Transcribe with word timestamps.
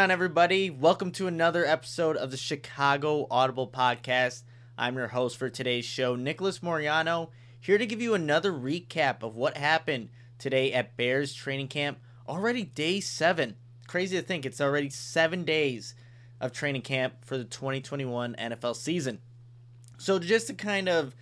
On, 0.00 0.10
everybody? 0.10 0.70
Welcome 0.70 1.12
to 1.12 1.26
another 1.26 1.66
episode 1.66 2.16
of 2.16 2.30
the 2.30 2.38
Chicago 2.38 3.26
Audible 3.30 3.68
Podcast. 3.68 4.44
I'm 4.78 4.96
your 4.96 5.08
host 5.08 5.36
for 5.36 5.50
today's 5.50 5.84
show, 5.84 6.16
Nicholas 6.16 6.62
Moreano, 6.62 7.28
here 7.60 7.76
to 7.76 7.84
give 7.84 8.00
you 8.00 8.14
another 8.14 8.50
recap 8.50 9.22
of 9.22 9.36
what 9.36 9.58
happened 9.58 10.08
today 10.38 10.72
at 10.72 10.96
Bears 10.96 11.34
training 11.34 11.68
camp. 11.68 11.98
Already 12.26 12.62
day 12.64 13.00
seven. 13.00 13.56
Crazy 13.88 14.16
to 14.16 14.22
think 14.22 14.46
it's 14.46 14.58
already 14.58 14.88
seven 14.88 15.44
days 15.44 15.94
of 16.40 16.52
training 16.52 16.80
camp 16.80 17.22
for 17.22 17.36
the 17.36 17.44
2021 17.44 18.36
NFL 18.38 18.76
season. 18.76 19.18
So, 19.98 20.18
just 20.18 20.46
to 20.46 20.54
kind 20.54 20.88
of 20.88 21.14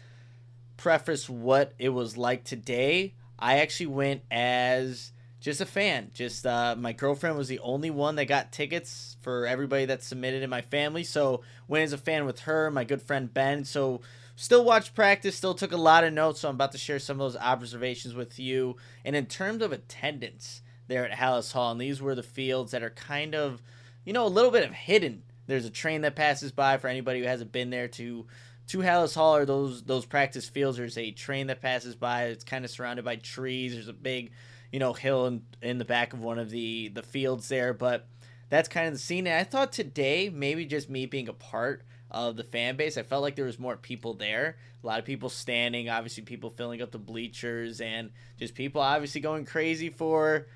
preface 0.76 1.28
what 1.28 1.72
it 1.80 1.88
was 1.88 2.16
like 2.16 2.44
today, 2.44 3.14
I 3.40 3.58
actually 3.58 3.86
went 3.86 4.22
as 4.30 5.10
just 5.40 5.60
a 5.60 5.66
fan. 5.66 6.10
Just 6.12 6.46
uh, 6.46 6.74
my 6.76 6.92
girlfriend 6.92 7.36
was 7.36 7.48
the 7.48 7.60
only 7.60 7.90
one 7.90 8.16
that 8.16 8.26
got 8.26 8.52
tickets 8.52 9.16
for 9.20 9.46
everybody 9.46 9.84
that 9.86 10.02
submitted 10.02 10.42
in 10.42 10.50
my 10.50 10.62
family. 10.62 11.04
So 11.04 11.42
went 11.68 11.84
as 11.84 11.92
a 11.92 11.98
fan 11.98 12.24
with 12.24 12.40
her, 12.40 12.70
my 12.70 12.84
good 12.84 13.02
friend 13.02 13.32
Ben. 13.32 13.64
So 13.64 14.00
still 14.34 14.64
watched 14.64 14.94
practice, 14.94 15.36
still 15.36 15.54
took 15.54 15.72
a 15.72 15.76
lot 15.76 16.04
of 16.04 16.12
notes. 16.12 16.40
So 16.40 16.48
I'm 16.48 16.56
about 16.56 16.72
to 16.72 16.78
share 16.78 16.98
some 16.98 17.20
of 17.20 17.32
those 17.32 17.40
observations 17.40 18.14
with 18.14 18.38
you. 18.38 18.76
And 19.04 19.14
in 19.14 19.26
terms 19.26 19.62
of 19.62 19.72
attendance 19.72 20.62
there 20.88 21.08
at 21.08 21.16
Halas 21.16 21.52
Hall, 21.52 21.70
and 21.70 21.80
these 21.80 22.02
were 22.02 22.14
the 22.14 22.22
fields 22.22 22.72
that 22.72 22.82
are 22.82 22.90
kind 22.90 23.34
of, 23.34 23.62
you 24.04 24.12
know, 24.12 24.26
a 24.26 24.28
little 24.28 24.50
bit 24.50 24.64
of 24.64 24.72
hidden. 24.72 25.22
There's 25.46 25.66
a 25.66 25.70
train 25.70 26.00
that 26.02 26.16
passes 26.16 26.52
by 26.52 26.78
for 26.78 26.88
anybody 26.88 27.20
who 27.20 27.26
hasn't 27.26 27.52
been 27.52 27.70
there 27.70 27.88
to 27.88 28.26
to 28.68 28.78
Halas 28.78 29.14
Hall 29.14 29.34
or 29.34 29.46
those 29.46 29.82
those 29.84 30.04
practice 30.04 30.48
fields. 30.48 30.76
There's 30.76 30.98
a 30.98 31.10
train 31.10 31.46
that 31.46 31.62
passes 31.62 31.94
by. 31.94 32.24
It's 32.24 32.44
kind 32.44 32.64
of 32.64 32.70
surrounded 32.70 33.04
by 33.04 33.16
trees. 33.16 33.72
There's 33.72 33.88
a 33.88 33.94
big 33.94 34.32
you 34.72 34.78
know 34.78 34.92
hill 34.92 35.26
in, 35.26 35.42
in 35.62 35.78
the 35.78 35.84
back 35.84 36.12
of 36.12 36.20
one 36.20 36.38
of 36.38 36.50
the 36.50 36.88
the 36.88 37.02
fields 37.02 37.48
there 37.48 37.72
but 37.72 38.06
that's 38.50 38.68
kind 38.68 38.86
of 38.86 38.94
the 38.94 38.98
scene. 38.98 39.26
And 39.26 39.36
i 39.36 39.44
thought 39.44 39.72
today 39.72 40.30
maybe 40.30 40.64
just 40.64 40.88
me 40.90 41.06
being 41.06 41.28
a 41.28 41.32
part 41.32 41.82
of 42.10 42.36
the 42.36 42.44
fan 42.44 42.76
base 42.76 42.96
i 42.96 43.02
felt 43.02 43.22
like 43.22 43.36
there 43.36 43.44
was 43.44 43.58
more 43.58 43.76
people 43.76 44.14
there. 44.14 44.56
A 44.82 44.86
lot 44.86 44.98
of 44.98 45.04
people 45.04 45.28
standing 45.28 45.88
obviously 45.88 46.22
people 46.22 46.50
filling 46.50 46.80
up 46.82 46.90
the 46.90 46.98
bleachers 46.98 47.80
and 47.80 48.10
just 48.38 48.54
people 48.54 48.80
obviously 48.80 49.20
going 49.20 49.44
crazy 49.44 49.90
for 49.90 50.46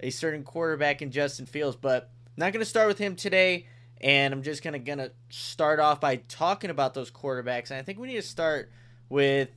a 0.00 0.10
certain 0.10 0.42
quarterback 0.42 1.02
in 1.02 1.10
justin 1.10 1.46
fields. 1.46 1.76
But 1.76 2.10
not 2.36 2.52
going 2.52 2.60
to 2.60 2.68
start 2.68 2.88
with 2.88 2.98
him 2.98 3.16
today 3.16 3.66
and 4.00 4.34
i'm 4.34 4.42
just 4.42 4.62
going 4.62 4.72
to 4.72 4.78
gonna 4.78 5.10
start 5.28 5.80
off 5.80 6.00
by 6.00 6.16
talking 6.16 6.70
about 6.70 6.94
those 6.94 7.10
quarterbacks. 7.10 7.70
And 7.70 7.78
i 7.78 7.82
think 7.82 7.98
we 7.98 8.08
need 8.08 8.16
to 8.16 8.22
start 8.22 8.70
with 9.08 9.50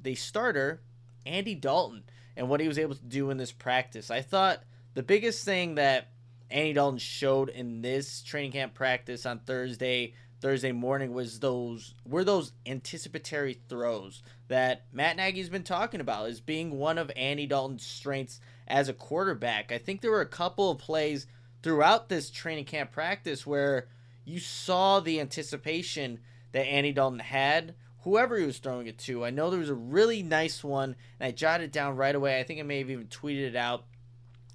the 0.00 0.14
starter 0.14 0.80
andy 1.26 1.54
dalton 1.54 2.04
and 2.36 2.48
what 2.48 2.60
he 2.60 2.68
was 2.68 2.78
able 2.78 2.94
to 2.94 3.04
do 3.04 3.30
in 3.30 3.36
this 3.36 3.52
practice. 3.52 4.10
I 4.10 4.22
thought 4.22 4.62
the 4.94 5.02
biggest 5.02 5.44
thing 5.44 5.76
that 5.76 6.08
Andy 6.50 6.72
Dalton 6.72 6.98
showed 6.98 7.48
in 7.48 7.82
this 7.82 8.22
training 8.22 8.52
camp 8.52 8.74
practice 8.74 9.26
on 9.26 9.40
Thursday, 9.40 10.14
Thursday 10.40 10.72
morning 10.72 11.12
was 11.12 11.40
those 11.40 11.94
were 12.06 12.24
those 12.24 12.52
anticipatory 12.66 13.60
throws 13.68 14.22
that 14.48 14.84
Matt 14.92 15.16
Nagy's 15.16 15.48
been 15.48 15.62
talking 15.62 16.00
about 16.00 16.28
as 16.28 16.40
being 16.40 16.78
one 16.78 16.98
of 16.98 17.10
Andy 17.16 17.46
Dalton's 17.46 17.86
strengths 17.86 18.40
as 18.68 18.88
a 18.88 18.92
quarterback. 18.92 19.72
I 19.72 19.78
think 19.78 20.00
there 20.00 20.10
were 20.10 20.20
a 20.20 20.26
couple 20.26 20.70
of 20.70 20.78
plays 20.78 21.26
throughout 21.62 22.08
this 22.08 22.30
training 22.30 22.66
camp 22.66 22.92
practice 22.92 23.46
where 23.46 23.88
you 24.24 24.38
saw 24.38 25.00
the 25.00 25.20
anticipation 25.20 26.20
that 26.52 26.66
Andy 26.66 26.92
Dalton 26.92 27.18
had 27.18 27.74
whoever 28.04 28.38
he 28.38 28.46
was 28.46 28.58
throwing 28.58 28.86
it 28.86 28.98
to. 28.98 29.24
I 29.24 29.30
know 29.30 29.50
there 29.50 29.58
was 29.58 29.70
a 29.70 29.74
really 29.74 30.22
nice 30.22 30.62
one, 30.62 30.94
and 31.18 31.26
I 31.26 31.30
jotted 31.32 31.64
it 31.64 31.72
down 31.72 31.96
right 31.96 32.14
away. 32.14 32.38
I 32.38 32.44
think 32.44 32.60
I 32.60 32.62
may 32.62 32.78
have 32.78 32.90
even 32.90 33.06
tweeted 33.06 33.48
it 33.48 33.56
out, 33.56 33.84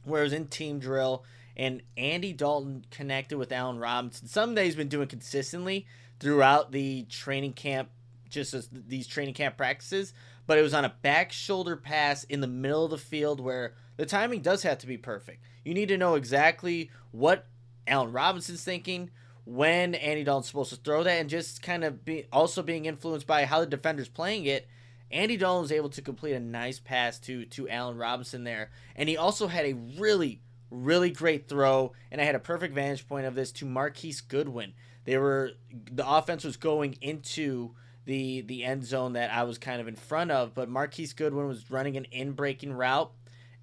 where 0.06 0.22
it 0.22 0.26
was 0.26 0.34
in 0.34 0.48
team 0.48 0.80
drill, 0.80 1.24
and 1.58 1.82
Andy 1.98 2.32
Dalton 2.32 2.86
connected 2.92 3.38
with 3.38 3.52
Allen 3.52 3.80
Robinson. 3.80 4.28
Something 4.28 4.56
that 4.56 4.66
he's 4.66 4.76
been 4.76 4.88
doing 4.88 5.08
consistently 5.08 5.88
throughout 6.20 6.72
the 6.72 7.04
training 7.10 7.54
camp, 7.54 7.90
just 8.30 8.54
as 8.54 8.70
these 8.72 9.08
training 9.08 9.34
camp 9.34 9.58
practices. 9.58 10.14
But 10.46 10.58
it 10.58 10.62
was 10.62 10.74
on 10.74 10.86
a 10.86 10.96
back 11.02 11.32
shoulder 11.32 11.76
pass 11.76 12.24
in 12.24 12.42
the 12.42 12.48
middle 12.48 12.86
of 12.86 12.92
the 12.92 12.98
field 12.98 13.40
where 13.40 13.74
the 13.98 14.06
timing 14.06 14.42
does 14.42 14.64
have 14.64 14.78
to 14.80 14.88
be 14.88 14.98
perfect. 14.98 15.44
You 15.66 15.74
need 15.74 15.90
to 15.90 15.98
know 15.98 16.16
exactly 16.16 16.90
what 17.12 17.46
Allen 17.88 18.12
Robinson's 18.12 18.64
thinking, 18.64 19.12
when 19.50 19.96
Andy 19.96 20.24
Dalton's 20.24 20.46
supposed 20.46 20.70
to 20.70 20.76
throw 20.76 21.04
that, 21.04 21.20
and 21.20 21.28
just 21.28 21.64
kind 21.64 21.84
of 21.84 22.06
be 22.06 22.26
also 22.32 22.62
being 22.62 22.86
influenced 22.86 23.26
by 23.26 23.46
how 23.46 23.60
the 23.60 23.66
defender's 23.66 24.08
playing 24.08 24.46
it. 24.46 24.68
Andy 25.12 25.38
Dalton 25.38 25.64
was 25.64 25.72
able 25.72 25.90
to 25.90 26.04
complete 26.04 26.34
a 26.34 26.40
nice 26.40 26.80
pass 26.80 27.18
to 27.22 27.46
to 27.46 27.68
Allen 27.68 27.98
Robinson 27.98 28.44
there, 28.44 28.70
and 28.96 29.10
he 29.10 29.18
also 29.18 29.48
had 29.48 29.66
a 29.66 29.74
really 29.74 30.42
really 30.70 31.10
great 31.10 31.48
throw, 31.48 31.94
and 32.12 32.22
I 32.22 32.26
had 32.26 32.36
a 32.36 32.40
perfect 32.40 32.76
vantage 32.76 33.08
point 33.08 33.26
of 33.26 33.34
this 33.34 33.52
to 33.54 33.66
Marquise 33.66 34.22
Goodwin. 34.22 34.74
They 35.06 35.18
were 35.18 35.54
the 35.92 36.08
offense 36.08 36.44
was 36.44 36.58
going 36.58 36.98
into 37.02 37.72
the 38.06 38.42
the 38.42 38.64
end 38.64 38.86
zone 38.86 39.14
that 39.14 39.32
I 39.32 39.44
was 39.44 39.58
kind 39.58 39.82
of 39.82 39.88
in 39.88 39.96
front 39.96 40.30
of, 40.30 40.54
but 40.54 40.70
Marquise 40.70 41.14
Goodwin 41.14 41.48
was 41.48 41.72
running 41.72 41.98
an 41.98 42.06
in 42.12 42.34
breaking 42.34 42.74
route, 42.74 43.12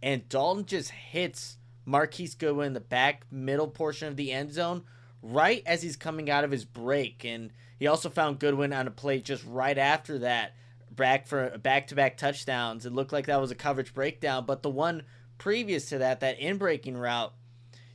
and 0.02 0.28
Dalton 0.28 0.66
just 0.66 0.90
hits 0.90 1.58
Marquise 1.84 2.34
Goodwin 2.34 2.66
in 2.66 2.72
the 2.72 2.80
back 2.80 3.24
middle 3.30 3.68
portion 3.68 4.08
of 4.08 4.16
the 4.16 4.32
end 4.32 4.52
zone 4.52 4.82
right 5.22 5.62
as 5.66 5.82
he's 5.82 5.96
coming 5.96 6.30
out 6.30 6.44
of 6.44 6.50
his 6.50 6.64
break. 6.64 7.24
And 7.24 7.50
he 7.78 7.86
also 7.86 8.08
found 8.08 8.38
Goodwin 8.38 8.72
on 8.72 8.86
a 8.86 8.90
play 8.90 9.20
just 9.20 9.44
right 9.46 9.76
after 9.76 10.20
that, 10.20 10.54
back 10.90 11.26
for 11.26 11.58
back 11.58 11.88
to 11.88 11.94
back 11.94 12.16
touchdowns. 12.16 12.86
It 12.86 12.92
looked 12.92 13.12
like 13.12 13.26
that 13.26 13.40
was 13.40 13.50
a 13.50 13.56
coverage 13.56 13.94
breakdown, 13.94 14.44
but 14.46 14.62
the 14.62 14.70
one 14.70 15.02
previous 15.38 15.88
to 15.90 15.98
that, 15.98 16.20
that 16.20 16.38
in 16.38 16.56
breaking 16.56 16.96
route, 16.96 17.32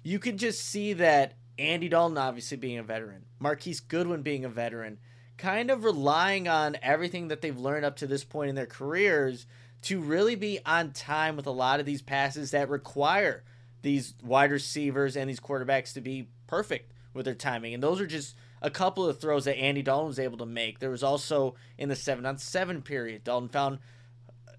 you 0.04 0.20
could 0.20 0.38
just 0.38 0.62
see 0.62 0.94
that 0.94 1.34
Andy 1.58 1.90
Dalton, 1.90 2.18
obviously 2.18 2.58
being 2.58 2.78
a 2.78 2.84
veteran, 2.84 3.26
Marquise 3.40 3.80
Goodwin 3.80 4.22
being 4.22 4.46
a 4.46 4.50
veteran, 4.50 5.00
kind 5.38 5.72
of 5.72 5.84
relying 5.84 6.48
on 6.48 6.78
everything 6.82 7.30
that 7.30 7.42
they've 7.42 7.58
learned 7.58 7.86
up 7.86 7.98
to 7.98 8.08
this 8.08 8.24
point 8.24 8.50
in 8.50 8.56
their 8.56 8.66
careers 8.66 9.46
to 9.84 10.00
really 10.00 10.36
be 10.36 10.60
on 10.66 10.92
time 10.92 11.36
with 11.36 11.48
a 11.48 11.52
lot 11.52 11.80
of 11.80 11.86
these 11.86 12.02
passes 12.02 12.52
that 12.52 12.70
require 12.70 13.44
these 13.82 14.14
wide 14.24 14.52
receivers 14.52 15.18
and 15.18 15.30
these 15.30 15.40
quarterbacks 15.40 15.94
to 15.94 16.02
be 16.02 16.28
perfect 16.46 16.92
with 17.14 17.26
their 17.26 17.36
timing. 17.36 17.74
And 17.74 17.84
those 17.84 18.00
are 18.00 18.08
just 18.08 18.36
a 18.62 18.70
couple 18.70 19.06
of 19.08 19.20
throws 19.20 19.46
that 19.46 19.58
Andy 19.58 19.82
Dalton 19.82 20.08
was 20.08 20.20
able 20.20 20.38
to 20.38 20.46
make. 20.46 20.80
There 20.80 20.90
was 20.90 21.04
also 21.04 21.56
in 21.78 21.90
the 21.90 21.96
seven 21.96 22.26
on 22.26 22.38
seven 22.38 22.82
period, 22.82 23.24
Dalton 23.24 23.50
found 23.50 23.80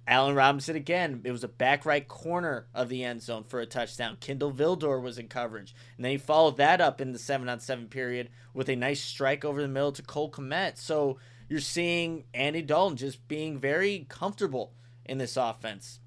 Allen 0.07 0.35
Robinson 0.35 0.75
again. 0.75 1.21
It 1.25 1.31
was 1.31 1.45
a 1.45 1.49
back 1.49 1.87
right 1.87 2.07
corner 2.07 2.67
of 2.75 2.89
the 2.89 3.05
end 3.05 3.23
zone 3.23 3.45
for 3.45 3.61
a 3.61 3.67
touchdown. 3.67 4.17
Kindle 4.19 4.53
Vildor 4.53 5.01
was 5.01 5.17
in 5.17 5.29
coverage. 5.29 5.75
And 5.97 6.05
then 6.05 6.13
he 6.13 6.19
followed 6.19 6.57
that 6.57 6.81
up 6.81 7.01
in 7.01 7.13
the 7.13 7.19
seven 7.19 7.49
on 7.49 7.61
seven 7.61 7.87
period 7.87 8.29
with 8.53 8.69
a 8.69 8.75
nice 8.75 9.01
strike 9.01 9.45
over 9.45 9.63
the 9.63 9.69
middle 9.69 9.93
to 9.93 10.03
Cole 10.03 10.31
Kmet. 10.31 10.77
So 10.77 11.19
you're 11.49 11.61
seeing 11.61 12.25
Andy 12.35 12.63
Dalton 12.63 12.97
just 12.97 13.29
being 13.29 13.61
very 13.61 14.07
comfortable 14.09 14.73
in 15.05 15.19
this 15.19 15.37
offense. 15.37 16.01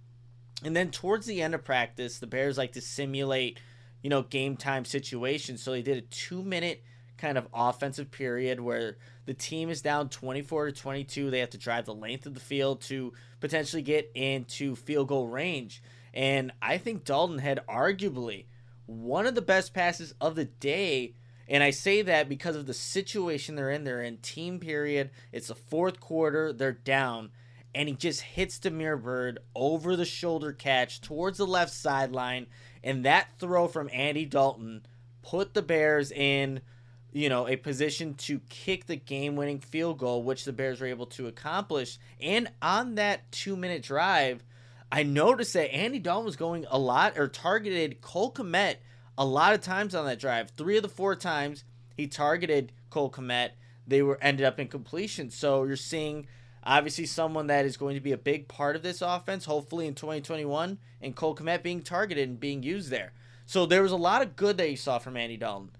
And 0.64 0.76
then 0.76 0.92
towards 0.92 1.26
the 1.26 1.42
end 1.42 1.54
of 1.54 1.64
practice, 1.64 2.20
the 2.20 2.28
Bears 2.28 2.58
like 2.58 2.74
to 2.74 2.82
simulate, 2.82 3.60
you 4.06 4.10
know, 4.10 4.22
game 4.22 4.56
time 4.56 4.86
situations. 4.86 5.64
So 5.64 5.72
they 5.72 5.82
did 5.82 5.98
a 5.98 6.02
two 6.02 6.44
minute 6.44 6.84
kind 7.18 7.40
of 7.40 7.48
offensive 7.52 8.12
period 8.12 8.60
where 8.60 8.98
the 9.26 9.34
team 9.34 9.72
is 9.72 9.82
down 9.82 10.10
24 10.10 10.68
to 10.68 10.72
22. 10.74 11.32
They 11.32 11.40
have 11.40 11.50
to 11.50 11.58
drive 11.58 11.88
the 11.88 11.96
length 11.96 12.28
of 12.28 12.36
the 12.36 12.40
field 12.40 12.82
to 12.82 13.14
potentially 13.40 13.82
get 13.82 14.12
into 14.14 14.76
field 14.76 15.08
goal 15.08 15.28
range. 15.28 15.82
And 16.14 16.52
I 16.62 16.78
think 16.78 17.04
Dalton 17.04 17.40
had 17.40 17.66
arguably 17.68 18.46
one 18.86 19.26
of 19.26 19.34
the 19.34 19.42
best 19.42 19.74
passes 19.74 20.14
of 20.22 20.36
the 20.36 20.46
day. 20.46 21.16
And 21.48 21.64
I 21.64 21.72
say 21.72 22.04
that 22.04 22.30
because 22.30 22.56
of 22.56 22.68
the 22.68 22.76
situation 22.76 23.56
they're 23.56 23.72
in. 23.72 23.86
They're 23.86 24.04
in 24.04 24.18
team 24.18 24.60
period. 24.60 25.10
It's 25.32 25.48
the 25.48 25.56
fourth 25.56 26.00
quarter. 26.00 26.54
They're 26.54 26.74
down. 26.74 27.32
And 27.76 27.88
he 27.88 27.96
just 27.96 28.22
hits 28.22 28.58
Damiere 28.58 28.98
Byrd 28.98 29.40
over 29.54 29.96
the 29.96 30.06
shoulder 30.06 30.52
catch 30.52 31.02
towards 31.02 31.38
the 31.38 31.46
left 31.46 31.74
sideline. 31.74 32.48
And 32.84 33.06
that 33.06 33.28
throw 33.38 33.68
from 33.68 33.90
Andy 33.94 34.26
Dalton 34.26 34.86
put 35.22 35.54
the 35.54 35.62
Bears 35.62 36.12
in 36.12 36.62
you 37.16 37.30
know, 37.30 37.48
a 37.48 37.56
position 37.56 38.14
to 38.16 38.42
kick 38.50 38.88
the 38.88 38.98
game 38.98 39.38
winning 39.38 39.60
field 39.60 39.98
goal, 39.98 40.22
which 40.22 40.44
the 40.44 40.52
Bears 40.52 40.82
were 40.82 40.88
able 40.88 41.06
to 41.06 41.28
accomplish. 41.28 41.98
And 42.20 42.50
on 42.62 42.96
that 42.96 43.32
two 43.32 43.56
minute 43.56 43.84
drive, 43.84 44.44
I 44.92 45.04
noticed 45.04 45.54
that 45.54 45.74
Andy 45.74 46.00
Dalton 46.00 46.26
was 46.26 46.36
going 46.36 46.66
a 46.70 46.78
lot 46.78 47.18
or 47.18 47.30
targeted 47.30 48.02
Cole 48.02 48.34
Kmet 48.34 48.76
a 49.18 49.26
lot 49.26 49.54
of 49.54 49.62
times 49.62 49.96
on 49.96 50.06
that 50.08 50.20
drive. 50.20 50.50
Three 50.50 50.76
of 50.76 50.84
the 50.84 50.90
four 50.90 51.16
times 51.16 51.64
he 51.96 52.06
targeted 52.06 52.74
Cole 52.90 53.10
Kmet, 53.10 53.52
they 53.88 54.02
were 54.02 54.20
ended 54.22 54.46
up 54.46 54.60
in 54.60 54.68
completion. 54.68 55.30
So 55.30 55.64
you're 55.64 55.78
seeing 55.78 56.28
obviously 56.66 57.06
someone 57.06 57.48
that 57.48 57.66
is 57.66 57.78
going 57.78 57.96
to 57.96 58.02
be 58.02 58.12
a 58.12 58.18
big 58.18 58.48
part 58.48 58.76
of 58.76 58.84
this 58.84 59.02
offense, 59.02 59.46
hopefully 59.46 59.88
in 59.88 59.96
2021, 59.96 60.78
and 61.02 61.16
Cole 61.16 61.36
Kmet 61.36 61.64
being 61.64 61.82
targeted 61.82 62.28
and 62.28 62.40
being 62.40 62.64
used 62.64 62.90
there. 62.90 63.14
So 63.46 63.66
there 63.66 63.84
was 63.84 63.92
a 63.92 63.98
lot 63.98 64.22
of 64.22 64.36
good 64.36 64.58
that 64.58 64.70
you 64.70 64.78
saw 64.78 64.98
from 64.98 65.18
Andy 65.18 65.38
Dalton 65.38 65.72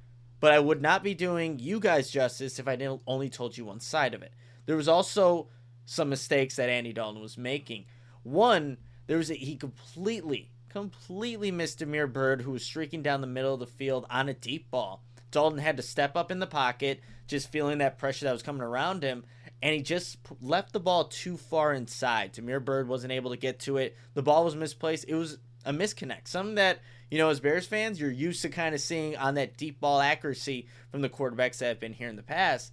but 0.46 0.54
I 0.54 0.60
would 0.60 0.80
not 0.80 1.04
be 1.04 1.16
doing 1.16 1.58
you 1.58 1.80
guys 1.80 2.12
justice 2.12 2.60
if 2.60 2.68
I 2.68 2.76
didn't 2.76 3.02
only 3.08 3.30
told 3.30 3.58
you 3.58 3.66
one 3.66 3.80
side 3.80 4.14
of 4.14 4.22
it. 4.22 4.32
There 4.68 4.76
was 4.76 4.88
also 4.88 5.48
some 5.86 6.10
mistakes 6.10 6.56
that 6.58 6.70
Andy 6.70 6.94
Dalton 6.94 7.20
was 7.22 7.36
making. 7.36 7.86
One, 8.22 8.78
there 9.08 9.18
was 9.18 9.32
a, 9.32 9.34
he 9.34 9.56
completely, 9.56 10.52
completely 10.70 11.50
missed 11.50 11.80
Damiere 11.80 12.06
Byrd, 12.06 12.42
who 12.42 12.52
was 12.52 12.64
streaking 12.64 13.02
down 13.02 13.22
the 13.22 13.28
middle 13.28 13.56
of 13.56 13.60
the 13.60 13.68
field 13.68 14.06
on 14.10 14.30
a 14.30 14.36
deep 14.36 14.70
ball. 14.70 15.04
Dalton 15.32 15.58
had 15.58 15.78
to 15.78 15.84
step 15.84 16.16
up 16.16 16.30
in 16.30 16.38
the 16.38 16.46
pocket, 16.46 17.02
just 17.28 17.52
feeling 17.52 17.80
that 17.80 17.98
pressure 17.98 18.26
that 18.26 18.32
was 18.32 18.44
coming 18.44 18.62
around 18.62 19.04
him, 19.04 19.26
and 19.66 19.74
he 19.74 19.82
just 19.82 20.20
left 20.42 20.74
the 20.74 20.80
ball 20.80 21.06
too 21.06 21.38
far 21.38 21.74
inside. 21.74 22.34
Damiere 22.34 22.60
Byrd 22.60 22.88
wasn't 22.88 23.12
able 23.12 23.32
to 23.32 23.38
get 23.38 23.62
to 23.62 23.78
it. 23.78 23.98
The 24.14 24.22
ball 24.22 24.46
was 24.46 24.56
misplaced. 24.56 25.06
It 25.08 25.16
was 25.16 25.40
a 25.66 25.74
misconnect, 25.74 26.28
something 26.28 26.54
that 26.54 26.82
you 27.10 27.18
know, 27.18 27.30
as 27.30 27.40
Bears 27.40 27.66
fans, 27.66 28.00
you're 28.00 28.12
used 28.12 28.44
to 28.44 28.50
kind 28.50 28.76
of 28.76 28.82
seeing 28.82 29.18
on 29.18 29.34
that 29.36 29.58
deep 29.58 29.80
ball 29.80 30.02
accuracy 30.02 30.68
from 30.92 31.02
the 31.02 31.10
quarterbacks 31.10 31.58
that 31.58 31.70
have 31.70 31.80
been 31.80 31.94
here 31.94 32.10
in 32.10 32.16
the 32.16 32.22
past. 32.22 32.72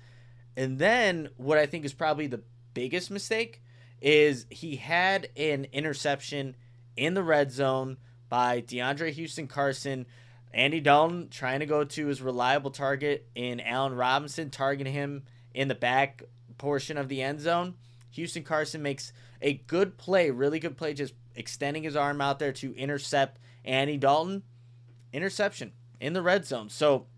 And 0.55 0.79
then 0.79 1.31
what 1.39 1.56
I 1.56 1.65
think 1.65 1.87
is 1.87 1.94
probably 1.94 2.27
the 2.27 2.43
biggest 2.75 3.11
mistake 3.11 3.62
is 4.03 4.44
he 4.50 4.77
had 4.77 5.31
an 5.35 5.69
interception 5.73 6.56
in 6.99 7.15
the 7.15 7.23
red 7.23 7.53
zone 7.53 7.97
by 8.29 8.61
DeAndre 8.61 9.12
Houston 9.12 9.47
Carson. 9.47 10.05
Andy 10.53 10.81
Dalton 10.81 11.31
trying 11.31 11.61
to 11.61 11.67
go 11.67 11.85
to 11.85 12.06
his 12.09 12.21
reliable 12.21 12.71
target 12.71 13.31
in 13.35 13.61
Allen 13.61 13.94
Robinson, 13.94 14.50
targeting 14.50 14.93
him 14.93 15.23
in 15.55 15.69
the 15.69 15.75
back 15.75 16.25
portion 16.62 16.97
of 16.97 17.09
the 17.09 17.20
end 17.20 17.41
zone. 17.41 17.75
Houston 18.12 18.44
Carson 18.44 18.82
makes 18.82 19.12
a 19.43 19.55
good 19.55 19.99
play, 19.99 20.31
really 20.31 20.61
good 20.61 20.76
play, 20.76 20.94
just 20.94 21.12
extending 21.35 21.82
his 21.82 21.97
arm 21.97 22.20
out 22.20 22.38
there 22.38 22.53
to 22.53 22.73
intercept 22.76 23.41
Andy 23.64 23.97
Dalton, 23.97 24.44
interception 25.12 25.73
in 26.00 26.12
the 26.12 26.23
red 26.23 26.47
zone. 26.47 26.69
So 26.69 27.09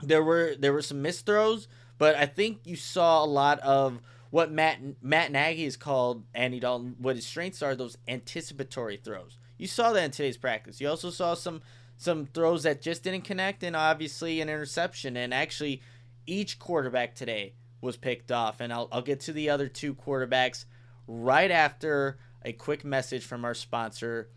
there 0.00 0.22
were 0.22 0.54
there 0.56 0.72
were 0.72 0.82
some 0.82 1.02
missed 1.02 1.26
throws, 1.26 1.66
but 1.98 2.14
I 2.14 2.26
think 2.26 2.60
you 2.62 2.76
saw 2.76 3.24
a 3.24 3.26
lot 3.26 3.58
of 3.58 4.00
what 4.30 4.52
Matt 4.52 4.78
Matt 5.02 5.32
Nagy 5.32 5.64
has 5.64 5.76
called 5.76 6.22
Andy 6.32 6.60
Dalton. 6.60 6.94
What 6.98 7.16
his 7.16 7.26
strengths 7.26 7.62
are 7.62 7.74
those 7.74 7.98
anticipatory 8.06 8.98
throws. 8.98 9.36
You 9.58 9.66
saw 9.66 9.92
that 9.92 10.04
in 10.04 10.10
today's 10.12 10.36
practice. 10.36 10.80
You 10.80 10.88
also 10.88 11.10
saw 11.10 11.34
some 11.34 11.60
some 11.96 12.26
throws 12.26 12.62
that 12.62 12.82
just 12.82 13.02
didn't 13.02 13.24
connect, 13.24 13.64
and 13.64 13.74
obviously 13.74 14.40
an 14.40 14.48
interception. 14.48 15.16
And 15.16 15.34
actually, 15.34 15.82
each 16.24 16.60
quarterback 16.60 17.16
today 17.16 17.54
was 17.80 17.96
picked 17.96 18.32
off. 18.32 18.60
And 18.60 18.72
I'll 18.72 18.88
I'll 18.90 19.02
get 19.02 19.20
to 19.20 19.32
the 19.32 19.50
other 19.50 19.68
two 19.68 19.94
quarterbacks 19.94 20.64
right 21.06 21.50
after 21.50 22.18
a 22.44 22.52
quick 22.52 22.84
message 22.84 23.24
from 23.24 23.44
our 23.44 23.54
sponsor, 23.54 24.30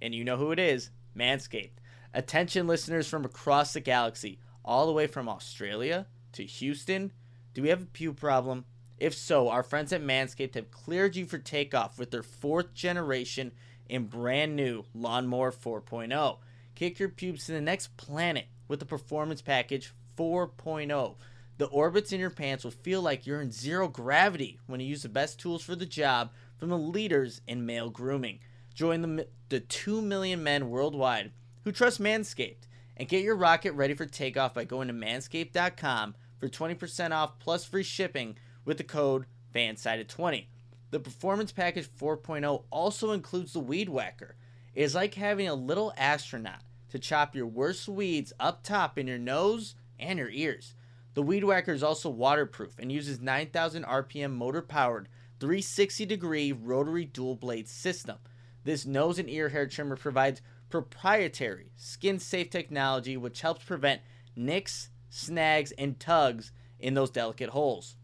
and 0.00 0.14
you 0.14 0.24
know 0.24 0.36
who 0.36 0.52
it 0.52 0.58
is 0.58 0.90
Manscaped. 1.16 1.78
Attention, 2.14 2.66
listeners 2.66 3.08
from 3.08 3.24
across 3.24 3.72
the 3.72 3.80
galaxy, 3.80 4.38
all 4.64 4.86
the 4.86 4.92
way 4.92 5.06
from 5.06 5.28
Australia 5.28 6.06
to 6.32 6.44
Houston. 6.44 7.12
Do 7.54 7.62
we 7.62 7.68
have 7.68 7.82
a 7.82 7.86
pew 7.86 8.12
problem? 8.12 8.64
If 8.98 9.14
so, 9.14 9.48
our 9.48 9.62
friends 9.62 9.92
at 9.92 10.02
Manscaped 10.02 10.54
have 10.54 10.70
cleared 10.70 11.16
you 11.16 11.26
for 11.26 11.38
takeoff 11.38 11.98
with 11.98 12.10
their 12.10 12.22
fourth 12.22 12.72
generation 12.72 13.52
and 13.90 14.08
brand 14.08 14.56
new 14.56 14.84
Lawnmower 14.94 15.52
4.0. 15.52 16.38
Kick 16.74 16.98
your 16.98 17.08
pubes 17.08 17.46
to 17.46 17.52
the 17.52 17.60
next 17.60 17.96
planet 17.96 18.46
with 18.68 18.80
the 18.80 18.86
Performance 18.86 19.42
Package 19.42 19.92
4.0. 20.16 21.14
The 21.58 21.66
orbits 21.66 22.12
in 22.12 22.20
your 22.20 22.30
pants 22.30 22.64
will 22.64 22.70
feel 22.70 23.00
like 23.00 23.26
you're 23.26 23.40
in 23.40 23.50
zero 23.50 23.88
gravity 23.88 24.58
when 24.66 24.78
you 24.80 24.86
use 24.86 25.02
the 25.02 25.08
best 25.08 25.40
tools 25.40 25.62
for 25.62 25.74
the 25.74 25.86
job 25.86 26.30
from 26.58 26.68
the 26.68 26.78
leaders 26.78 27.40
in 27.46 27.64
male 27.64 27.88
grooming. 27.88 28.40
Join 28.74 29.00
the, 29.00 29.26
the 29.48 29.60
2 29.60 30.02
million 30.02 30.42
men 30.42 30.68
worldwide 30.68 31.32
who 31.64 31.72
trust 31.72 32.00
Manscaped 32.00 32.68
and 32.96 33.08
get 33.08 33.24
your 33.24 33.36
rocket 33.36 33.72
ready 33.72 33.94
for 33.94 34.04
takeoff 34.04 34.52
by 34.52 34.64
going 34.64 34.88
to 34.88 34.94
manscaped.com 34.94 36.14
for 36.38 36.48
20% 36.48 37.12
off 37.12 37.38
plus 37.38 37.64
free 37.64 37.82
shipping 37.82 38.36
with 38.66 38.76
the 38.76 38.84
code 38.84 39.24
FANSIDED20. 39.54 40.46
The 40.90 41.00
Performance 41.00 41.52
Package 41.52 41.88
4.0 41.88 42.64
also 42.70 43.12
includes 43.12 43.54
the 43.54 43.60
Weed 43.60 43.88
Whacker. 43.88 44.36
It 44.74 44.82
is 44.82 44.94
like 44.94 45.14
having 45.14 45.48
a 45.48 45.54
little 45.54 45.92
astronaut 45.96 46.60
to 46.90 46.98
chop 46.98 47.34
your 47.34 47.46
worst 47.46 47.88
weeds 47.88 48.32
up 48.38 48.62
top 48.62 48.98
in 48.98 49.06
your 49.06 49.18
nose 49.18 49.74
and 49.98 50.18
your 50.18 50.30
ears. 50.30 50.74
The 51.16 51.22
Weed 51.22 51.44
Whacker 51.44 51.72
is 51.72 51.82
also 51.82 52.10
waterproof 52.10 52.78
and 52.78 52.92
uses 52.92 53.22
9,000 53.22 53.86
RPM 53.86 54.34
motor 54.34 54.60
powered 54.60 55.08
360 55.40 56.04
degree 56.04 56.52
rotary 56.52 57.06
dual 57.06 57.36
blade 57.36 57.68
system. 57.68 58.18
This 58.64 58.84
nose 58.84 59.18
and 59.18 59.30
ear 59.30 59.48
hair 59.48 59.66
trimmer 59.66 59.96
provides 59.96 60.42
proprietary 60.68 61.70
skin 61.74 62.18
safe 62.18 62.50
technology 62.50 63.16
which 63.16 63.40
helps 63.40 63.64
prevent 63.64 64.02
nicks, 64.36 64.90
snags, 65.08 65.72
and 65.78 65.98
tugs 65.98 66.52
in 66.78 66.92
those 66.92 67.08
delicate 67.08 67.48
holes. 67.48 67.96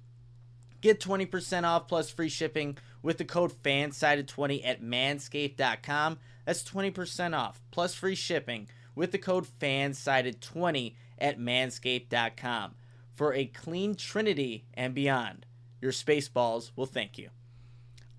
Get 0.80 0.98
20% 0.98 1.64
off 1.64 1.88
plus 1.88 2.08
free 2.08 2.30
shipping 2.30 2.78
with 3.02 3.18
the 3.18 3.26
code 3.26 3.52
FANSIDED20 3.62 4.62
at 4.64 4.82
manscaped.com. 4.82 6.18
That's 6.46 6.64
20% 6.64 7.36
off 7.36 7.60
plus 7.70 7.94
free 7.94 8.14
shipping 8.14 8.68
with 8.94 9.12
the 9.12 9.18
code 9.18 9.46
FANSIDED20 9.60 10.94
at 11.18 11.38
manscaped.com 11.38 12.74
for 13.14 13.34
a 13.34 13.46
clean 13.46 13.94
trinity 13.94 14.64
and 14.74 14.94
beyond. 14.94 15.46
Your 15.80 15.92
space 15.92 16.28
balls 16.28 16.72
will 16.76 16.86
thank 16.86 17.18
you. 17.18 17.30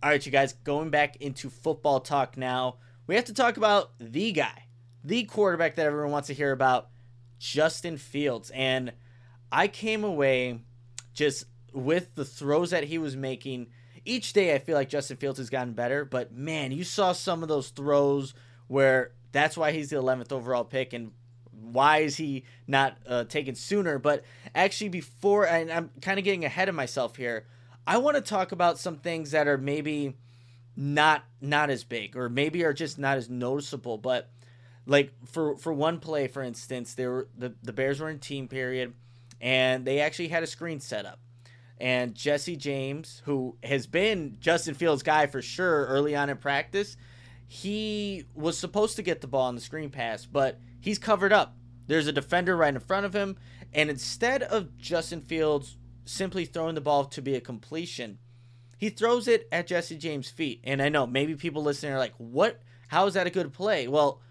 All 0.01 0.09
right, 0.09 0.25
you 0.25 0.31
guys, 0.31 0.53
going 0.63 0.89
back 0.89 1.15
into 1.17 1.49
football 1.49 2.01
talk 2.01 2.37
now. 2.37 2.77
We 3.07 3.15
have 3.15 3.25
to 3.25 3.33
talk 3.33 3.57
about 3.57 3.91
the 3.99 4.31
guy, 4.31 4.65
the 5.03 5.23
quarterback 5.23 5.75
that 5.75 5.85
everyone 5.85 6.11
wants 6.11 6.27
to 6.27 6.33
hear 6.33 6.51
about, 6.51 6.89
Justin 7.39 7.97
Fields. 7.97 8.49
And 8.51 8.93
I 9.51 9.67
came 9.67 10.03
away 10.03 10.59
just 11.13 11.45
with 11.73 12.15
the 12.15 12.25
throws 12.25 12.71
that 12.71 12.85
he 12.85 12.97
was 12.97 13.15
making. 13.15 13.67
Each 14.05 14.33
day, 14.33 14.53
I 14.53 14.59
feel 14.59 14.75
like 14.75 14.89
Justin 14.89 15.17
Fields 15.17 15.39
has 15.39 15.49
gotten 15.49 15.73
better, 15.73 16.05
but 16.05 16.33
man, 16.33 16.71
you 16.71 16.83
saw 16.83 17.13
some 17.13 17.41
of 17.41 17.49
those 17.49 17.69
throws 17.69 18.33
where 18.67 19.11
that's 19.31 19.57
why 19.57 19.71
he's 19.71 19.89
the 19.89 19.97
11th 19.97 20.31
overall 20.31 20.63
pick 20.63 20.93
and 20.93 21.11
why 21.71 21.99
is 21.99 22.17
he 22.17 22.43
not 22.67 22.97
uh, 23.07 23.23
taken 23.25 23.55
sooner? 23.55 23.99
But 23.99 24.23
actually, 24.53 24.89
before, 24.89 25.47
and 25.47 25.71
I'm 25.71 25.91
kind 26.01 26.19
of 26.19 26.25
getting 26.25 26.45
ahead 26.45 26.69
of 26.69 26.75
myself 26.75 27.15
here, 27.15 27.45
I 27.85 27.97
want 27.97 28.15
to 28.15 28.21
talk 28.21 28.51
about 28.51 28.79
some 28.79 28.97
things 28.97 29.31
that 29.31 29.47
are 29.47 29.57
maybe 29.57 30.15
not 30.75 31.23
not 31.39 31.69
as 31.69 31.83
big 31.83 32.17
or 32.17 32.29
maybe 32.29 32.63
are 32.63 32.73
just 32.73 32.97
not 32.97 33.17
as 33.17 33.29
noticeable, 33.29 33.97
but 33.97 34.29
like 34.85 35.13
for 35.25 35.57
for 35.57 35.73
one 35.73 35.99
play, 35.99 36.27
for 36.27 36.41
instance, 36.41 36.93
there 36.95 37.11
were 37.11 37.27
the 37.37 37.53
the 37.61 37.73
Bears 37.73 37.99
were 37.99 38.09
in 38.09 38.19
team 38.19 38.47
period, 38.47 38.93
and 39.39 39.85
they 39.85 39.99
actually 39.99 40.29
had 40.29 40.43
a 40.43 40.47
screen 40.47 40.79
set 40.79 41.05
up. 41.05 41.19
And 41.79 42.15
Jesse 42.15 42.55
James, 42.55 43.21
who 43.25 43.57
has 43.63 43.87
been 43.87 44.37
Justin 44.39 44.73
Fields' 44.73 45.03
guy 45.03 45.27
for 45.27 45.41
sure 45.41 45.85
early 45.87 46.15
on 46.15 46.29
in 46.29 46.37
practice, 46.37 46.95
he 47.47 48.25
was 48.33 48.57
supposed 48.57 48.95
to 48.95 49.01
get 49.01 49.21
the 49.21 49.27
ball 49.27 49.47
on 49.47 49.55
the 49.55 49.61
screen 49.61 49.89
pass, 49.89 50.25
but 50.25 50.59
he's 50.83 50.99
covered 50.99 51.31
up. 51.31 51.55
There's 51.87 52.07
a 52.07 52.11
defender 52.11 52.57
right 52.57 52.73
in 52.73 52.79
front 52.81 53.05
of 53.05 53.15
him, 53.15 53.37
and 53.71 53.89
instead 53.89 54.43
of 54.43 54.77
Justin 54.77 55.21
Fields 55.21 55.77
simply 56.03 56.43
throwing 56.43 56.75
the 56.75 56.81
ball 56.81 57.05
to 57.05 57.21
be 57.21 57.35
a 57.35 57.41
completion, 57.41 58.19
he 58.77 58.89
throws 58.89 59.29
it 59.29 59.47
at 59.49 59.67
Jesse 59.67 59.97
James' 59.97 60.29
feet. 60.29 60.59
And 60.65 60.81
I 60.81 60.89
know 60.89 61.07
maybe 61.07 61.35
people 61.35 61.63
listening 61.63 61.93
are 61.93 61.99
like, 61.99 62.15
"What? 62.17 62.61
How 62.89 63.07
is 63.07 63.13
that 63.13 63.27
a 63.27 63.31
good 63.31 63.53
play?" 63.53 63.87
Well, 63.87 64.21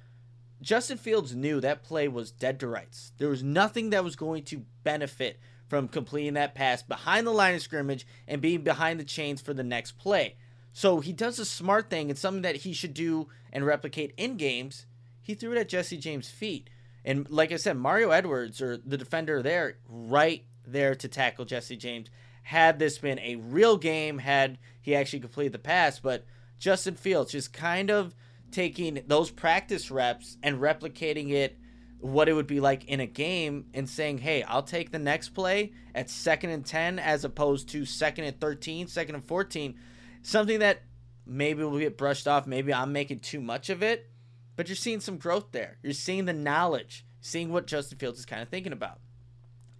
Justin 0.61 0.99
Fields 0.99 1.35
knew 1.35 1.59
that 1.61 1.83
play 1.83 2.07
was 2.07 2.31
dead 2.31 2.61
to 2.61 2.69
rights. 2.69 3.13
There 3.17 3.31
was 3.31 3.43
nothing 3.43 3.91
that 3.91 4.05
was 4.05 4.15
going 4.15 4.45
to 4.45 4.67
benefit 4.85 5.41
from 5.69 5.89
completing 5.89 6.35
that 6.35 6.55
pass 6.55 6.83
behind 6.83 7.27
the 7.27 7.33
line 7.33 7.55
of 7.55 7.63
scrimmage 7.63 8.07
and 8.29 8.43
being 8.43 8.63
behind 8.63 9.01
the 9.01 9.05
chains 9.05 9.41
for 9.41 9.55
the 9.55 9.65
next 9.65 9.93
play. 9.93 10.37
So 10.75 11.01
he 11.01 11.15
does 11.15 11.39
a 11.39 11.47
smart 11.47 11.89
thing 11.89 12.11
and 12.11 12.19
something 12.19 12.43
that 12.43 12.57
he 12.57 12.75
should 12.75 12.93
do 12.93 13.29
and 13.51 13.65
replicate 13.65 14.13
in 14.19 14.37
games. 14.37 14.87
He 15.23 15.35
threw 15.35 15.53
it 15.53 15.59
at 15.59 15.69
Jesse 15.69 15.97
James' 15.97 16.29
feet. 16.29 16.69
And 17.05 17.29
like 17.31 17.53
I 17.53 17.57
said, 17.57 17.77
Mario 17.77 18.11
Edwards 18.11 18.61
or 18.61 18.77
the 18.77 18.99
defender 18.99 19.43
there, 19.43 19.79
right 19.89 20.45
there 20.67 20.95
to 20.97 21.09
tackle 21.09 21.45
Jesse 21.45 21.77
James. 21.77 22.09
Had 22.43 22.79
this 22.79 22.99
been 22.99 23.19
a 23.21 23.37
real 23.37 23.77
game, 23.77 24.19
had 24.19 24.59
he 24.81 24.95
actually 24.95 25.21
completed 25.21 25.53
the 25.53 25.59
pass, 25.59 26.01
but 26.01 26.25
Justin 26.59 26.97
Fields 26.97 27.33
just 27.33 27.53
kind 27.53 27.91
of 27.91 28.15
taking 28.51 29.03
those 29.07 29.31
practice 29.31 29.91
reps 29.91 30.37
and 30.43 30.61
replicating 30.61 31.31
it 31.31 31.59
what 32.03 32.29
it 32.29 32.33
would 32.33 32.49
be 32.49 32.61
like 32.61 32.85
in 32.87 32.99
a 33.01 33.07
game 33.07 33.67
and 33.75 33.89
saying, 33.89 34.19
hey, 34.19 34.43
I'll 34.43 34.65
take 34.65 34.91
the 34.91 34.99
next 34.99 35.31
play 35.31 35.73
at 35.95 36.11
second 36.11 36.51
and 36.51 36.67
10 36.67 36.99
as 36.99 37.25
opposed 37.25 37.69
to 37.71 37.85
second 37.85 38.25
and 38.25 38.41
13, 38.41 38.89
second 38.89 39.15
and 39.15 39.25
14. 39.25 39.79
Something 40.23 40.59
that 40.59 40.83
maybe 41.25 41.63
will 41.63 41.79
get 41.79 41.97
brushed 41.97 42.27
off. 42.27 42.47
Maybe 42.47 42.75
I'm 42.75 42.93
making 42.93 43.21
too 43.21 43.41
much 43.41 43.71
of 43.71 43.85
it, 43.85 44.11
but 44.57 44.69
you're 44.69 44.77
seeing 44.77 45.01
some 45.01 45.17
growth 45.17 45.53
there. 45.53 45.79
You're 45.83 45.93
seeing 45.93 46.25
the 46.25 46.33
knowledge, 46.33 47.05
seeing 47.21 47.53
what 47.53 47.67
Justin 47.67 47.99
Fields 47.99 48.19
is 48.19 48.27
kind 48.27 48.43
of 48.43 48.49
thinking 48.49 48.73
about. 48.73 48.99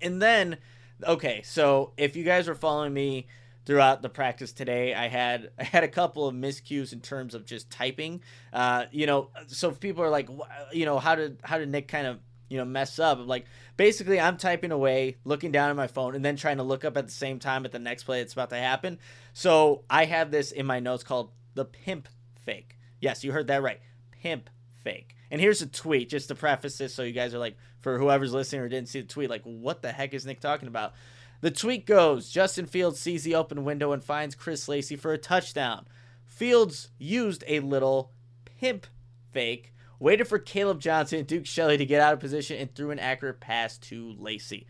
And 0.01 0.21
then, 0.21 0.59
okay, 1.05 1.43
so 1.43 1.93
if 1.97 2.17
you 2.17 2.25
guys 2.25 2.49
were 2.49 2.55
following 2.55 2.93
me 2.93 3.27
throughout 3.65 4.03
the 4.03 4.09
practice 4.09 4.53
today. 4.53 4.95
I 4.95 5.09
had 5.09 5.51
I 5.59 5.65
had 5.65 5.85
a 5.85 5.89
couple 5.89 6.27
of 6.27 6.35
miscues 6.35 6.93
in 6.93 7.01
terms 7.01 7.35
of 7.35 7.47
just 7.47 7.71
typing. 7.71 8.23
Uh, 8.53 8.87
you 8.91 9.07
know, 9.07 9.31
so 9.47 9.71
if 9.71 9.81
people 9.81 10.03
are 10.03 10.11
like, 10.11 10.29
you 10.73 10.85
know, 10.85 10.99
how 10.99 11.15
did 11.15 11.39
how 11.43 11.59
did 11.59 11.69
Nick 11.71 11.89
kind 11.89 12.07
of 12.07 12.19
you 12.49 12.59
know 12.59 12.65
mess 12.65 12.99
up? 12.99 13.19
Like 13.27 13.47
basically, 13.77 14.21
I'm 14.21 14.37
typing 14.37 14.73
away, 14.73 15.17
looking 15.25 15.53
down 15.53 15.71
at 15.71 15.77
my 15.77 15.87
phone, 15.87 16.15
and 16.15 16.25
then 16.25 16.37
trying 16.37 16.59
to 16.59 16.63
look 16.63 16.85
up 16.85 16.97
at 16.97 17.07
the 17.07 17.13
same 17.13 17.39
time 17.39 17.65
at 17.65 17.73
the 17.73 17.79
next 17.79 18.05
play 18.05 18.21
that's 18.21 18.33
about 18.33 18.51
to 18.51 18.57
happen. 18.57 18.99
So 19.33 19.85
I 19.89 20.05
have 20.07 20.31
this 20.31 20.53
in 20.53 20.67
my 20.67 20.81
notes 20.81 21.05
called 21.05 21.31
the 21.55 21.65
pimp 21.65 22.09
fake. 22.45 22.77
Yes, 23.01 23.25
you 23.25 23.33
heard 23.33 23.49
that 23.49 23.63
right, 23.63 23.81
pimp 24.11 24.51
fake. 24.83 25.15
And 25.31 25.41
here's 25.41 25.63
a 25.63 25.67
tweet 25.67 26.11
just 26.11 26.29
to 26.29 26.35
preface 26.35 26.79
this, 26.79 26.95
so 26.95 27.03
you 27.03 27.13
guys 27.13 27.35
are 27.35 27.39
like, 27.39 27.57
for 27.81 27.99
whoever's 27.99 28.33
listening 28.33 28.63
or 28.63 28.69
didn't 28.69 28.89
see 28.89 29.01
the 29.01 29.07
tweet, 29.09 29.31
like, 29.31 29.43
what 29.45 29.83
the 29.83 29.93
heck 29.93 30.15
is 30.15 30.27
Nick 30.27 30.41
talking 30.41 30.69
about? 30.69 30.93
The 31.41 31.51
tweet 31.51 31.87
goes 31.87 32.31
Justin 32.31 32.67
Fields 32.67 33.01
sees 33.01 33.25
the 33.25 33.35
open 33.35 33.65
window 33.65 33.93
and 33.93 34.05
finds 34.05 34.35
Chris 34.35 34.69
Lacey 34.69 34.95
for 34.95 35.13
a 35.13 35.19
touchdown. 35.19 35.87
Fields 36.25 36.91
used 36.99 37.43
a 37.47 37.61
little 37.61 38.13
pimp 38.45 38.87
fake, 39.33 39.75
waited 39.99 40.29
for 40.29 40.39
Caleb 40.39 40.81
Johnson 40.81 41.19
and 41.19 41.27
Duke 41.27 41.47
Shelley 41.47 41.77
to 41.77 41.85
get 41.85 42.01
out 42.01 42.13
of 42.13 42.21
position, 42.21 42.59
and 42.59 42.75
threw 42.75 42.91
an 42.91 42.99
accurate 42.99 43.41
pass 43.41 43.77
to 43.79 44.15
Lacey. 44.19 44.67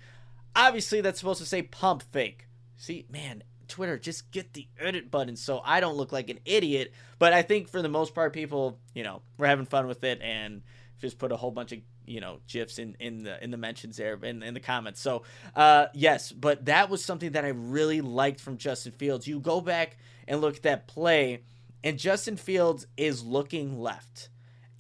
Obviously, 0.56 1.00
that's 1.00 1.18
supposed 1.18 1.40
to 1.40 1.46
say 1.46 1.62
pump 1.62 2.02
fake. 2.10 2.48
See, 2.76 3.04
man, 3.10 3.42
Twitter, 3.72 3.98
just 3.98 4.30
get 4.30 4.52
the 4.52 4.68
edit 4.78 5.10
button 5.10 5.34
so 5.34 5.62
I 5.64 5.80
don't 5.80 5.96
look 5.96 6.12
like 6.12 6.28
an 6.28 6.38
idiot. 6.44 6.92
But 7.18 7.32
I 7.32 7.42
think 7.42 7.68
for 7.68 7.80
the 7.80 7.88
most 7.88 8.14
part, 8.14 8.32
people, 8.34 8.78
you 8.94 9.02
know, 9.02 9.22
we're 9.38 9.46
having 9.46 9.64
fun 9.64 9.88
with 9.88 10.04
it 10.04 10.20
and 10.20 10.62
just 11.00 11.18
put 11.18 11.32
a 11.32 11.36
whole 11.36 11.50
bunch 11.50 11.72
of 11.72 11.80
you 12.04 12.20
know 12.20 12.38
gifs 12.48 12.78
in 12.78 12.96
in 13.00 13.22
the 13.22 13.42
in 13.42 13.50
the 13.50 13.56
mentions 13.56 13.96
there 13.96 14.18
in, 14.22 14.42
in 14.42 14.54
the 14.54 14.60
comments. 14.60 15.00
So 15.00 15.22
uh 15.56 15.86
yes 15.94 16.32
but 16.32 16.66
that 16.66 16.90
was 16.90 17.04
something 17.04 17.32
that 17.32 17.44
i 17.44 17.48
really 17.48 18.00
liked 18.00 18.40
from 18.40 18.56
justin 18.56 18.92
fields. 18.92 19.26
You 19.26 19.40
go 19.40 19.60
back 19.60 19.96
and 20.28 20.40
look 20.40 20.56
at 20.56 20.62
that 20.62 20.88
play 20.88 21.42
and 21.84 21.98
justin 21.98 22.36
fields 22.36 22.86
is 22.96 23.24
looking 23.24 23.80
left 23.80 24.28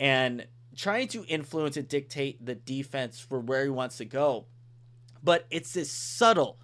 and 0.00 0.46
trying 0.76 1.08
to 1.08 1.24
influence 1.26 1.76
and 1.76 1.86
dictate 1.88 2.44
the 2.44 2.54
defense 2.54 3.20
for 3.20 3.38
where 3.38 3.62
he 3.62 3.70
wants 3.70 3.98
to 3.98 4.04
go. 4.04 4.46
But 5.22 5.46
it's 5.50 5.72
this 5.72 5.90
subtle 5.90 6.58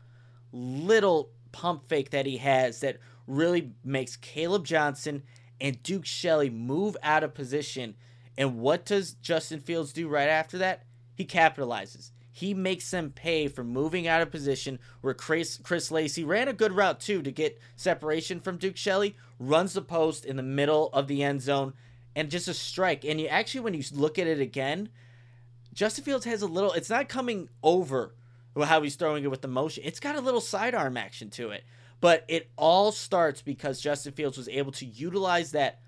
little 0.52 1.30
pump 1.52 1.88
fake 1.88 2.10
that 2.10 2.26
he 2.26 2.36
has 2.38 2.80
that 2.80 2.98
really 3.26 3.72
makes 3.84 4.16
caleb 4.16 4.64
johnson 4.64 5.22
and 5.60 5.82
duke 5.82 6.06
shelley 6.06 6.50
move 6.50 6.96
out 7.02 7.24
of 7.24 7.34
position 7.34 7.94
and 8.38 8.60
what 8.60 8.86
does 8.86 9.14
Justin 9.14 9.58
Fields 9.58 9.92
do 9.92 10.06
right 10.08 10.28
after 10.28 10.58
that? 10.58 10.84
He 11.16 11.26
capitalizes. 11.26 12.12
He 12.30 12.54
makes 12.54 12.88
them 12.88 13.10
pay 13.10 13.48
for 13.48 13.64
moving 13.64 14.06
out 14.06 14.22
of 14.22 14.30
position 14.30 14.78
where 15.00 15.12
Chris, 15.12 15.58
Chris 15.60 15.90
Lacey 15.90 16.22
ran 16.22 16.46
a 16.46 16.52
good 16.52 16.70
route 16.70 17.00
too 17.00 17.20
to 17.22 17.32
get 17.32 17.60
separation 17.74 18.38
from 18.38 18.56
Duke 18.56 18.76
Shelley, 18.76 19.16
runs 19.40 19.72
the 19.72 19.82
post 19.82 20.24
in 20.24 20.36
the 20.36 20.44
middle 20.44 20.88
of 20.92 21.08
the 21.08 21.24
end 21.24 21.42
zone, 21.42 21.74
and 22.14 22.30
just 22.30 22.46
a 22.46 22.54
strike. 22.54 23.04
And 23.04 23.20
you 23.20 23.26
actually, 23.26 23.62
when 23.62 23.74
you 23.74 23.82
look 23.92 24.20
at 24.20 24.28
it 24.28 24.40
again, 24.40 24.90
Justin 25.74 26.04
Fields 26.04 26.24
has 26.24 26.40
a 26.40 26.46
little, 26.46 26.72
it's 26.74 26.90
not 26.90 27.08
coming 27.08 27.48
over 27.64 28.14
how 28.56 28.82
he's 28.82 28.96
throwing 28.96 29.24
it 29.24 29.30
with 29.30 29.42
the 29.42 29.48
motion. 29.48 29.84
It's 29.86 30.00
got 30.00 30.16
a 30.16 30.20
little 30.20 30.40
sidearm 30.40 30.96
action 30.96 31.30
to 31.30 31.50
it. 31.50 31.64
But 32.00 32.24
it 32.28 32.50
all 32.56 32.92
starts 32.92 33.42
because 33.42 33.80
Justin 33.80 34.12
Fields 34.12 34.38
was 34.38 34.48
able 34.48 34.72
to 34.72 34.86
utilize 34.86 35.52
that 35.52 35.80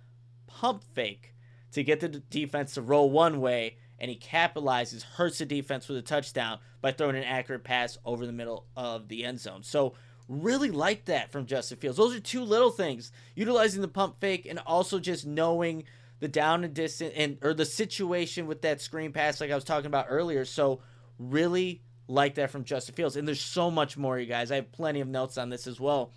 pump 0.46 0.82
fake 0.94 1.34
to 1.72 1.84
get 1.84 2.00
the 2.00 2.08
defense 2.08 2.74
to 2.74 2.82
roll 2.82 3.10
one 3.10 3.40
way, 3.40 3.76
and 3.98 4.10
he 4.10 4.16
capitalizes, 4.16 5.02
hurts 5.02 5.38
the 5.38 5.46
defense 5.46 5.88
with 5.88 5.98
a 5.98 6.02
touchdown 6.02 6.58
by 6.80 6.90
throwing 6.90 7.16
an 7.16 7.22
accurate 7.22 7.62
pass 7.62 7.96
over 8.04 8.26
the 8.26 8.32
middle 8.32 8.66
of 8.76 9.08
the 9.08 9.24
end 9.24 9.38
zone. 9.38 9.62
So, 9.62 9.94
really 10.28 10.70
like 10.70 11.04
that 11.06 11.30
from 11.30 11.46
Justin 11.46 11.78
Fields. 11.78 11.98
Those 11.98 12.14
are 12.14 12.20
two 12.20 12.42
little 12.42 12.70
things 12.70 13.10
utilizing 13.34 13.82
the 13.82 13.88
pump 13.88 14.20
fake 14.20 14.46
and 14.46 14.60
also 14.60 15.00
just 15.00 15.26
knowing 15.26 15.84
the 16.20 16.28
down 16.28 16.62
and 16.62 16.72
distance 16.72 17.12
and 17.16 17.38
or 17.42 17.52
the 17.52 17.64
situation 17.64 18.46
with 18.46 18.62
that 18.62 18.80
screen 18.80 19.12
pass 19.12 19.40
like 19.40 19.50
I 19.50 19.54
was 19.56 19.64
talking 19.64 19.86
about 19.86 20.06
earlier. 20.08 20.44
So 20.44 20.82
really 21.18 21.82
like 22.10 22.34
that 22.34 22.50
from 22.50 22.64
Justin 22.64 22.94
Fields. 22.94 23.16
And 23.16 23.26
there's 23.26 23.40
so 23.40 23.70
much 23.70 23.96
more, 23.96 24.18
you 24.18 24.26
guys. 24.26 24.50
I 24.50 24.56
have 24.56 24.72
plenty 24.72 25.00
of 25.00 25.08
notes 25.08 25.38
on 25.38 25.48
this 25.48 25.66
as 25.66 25.80
well 25.80 26.12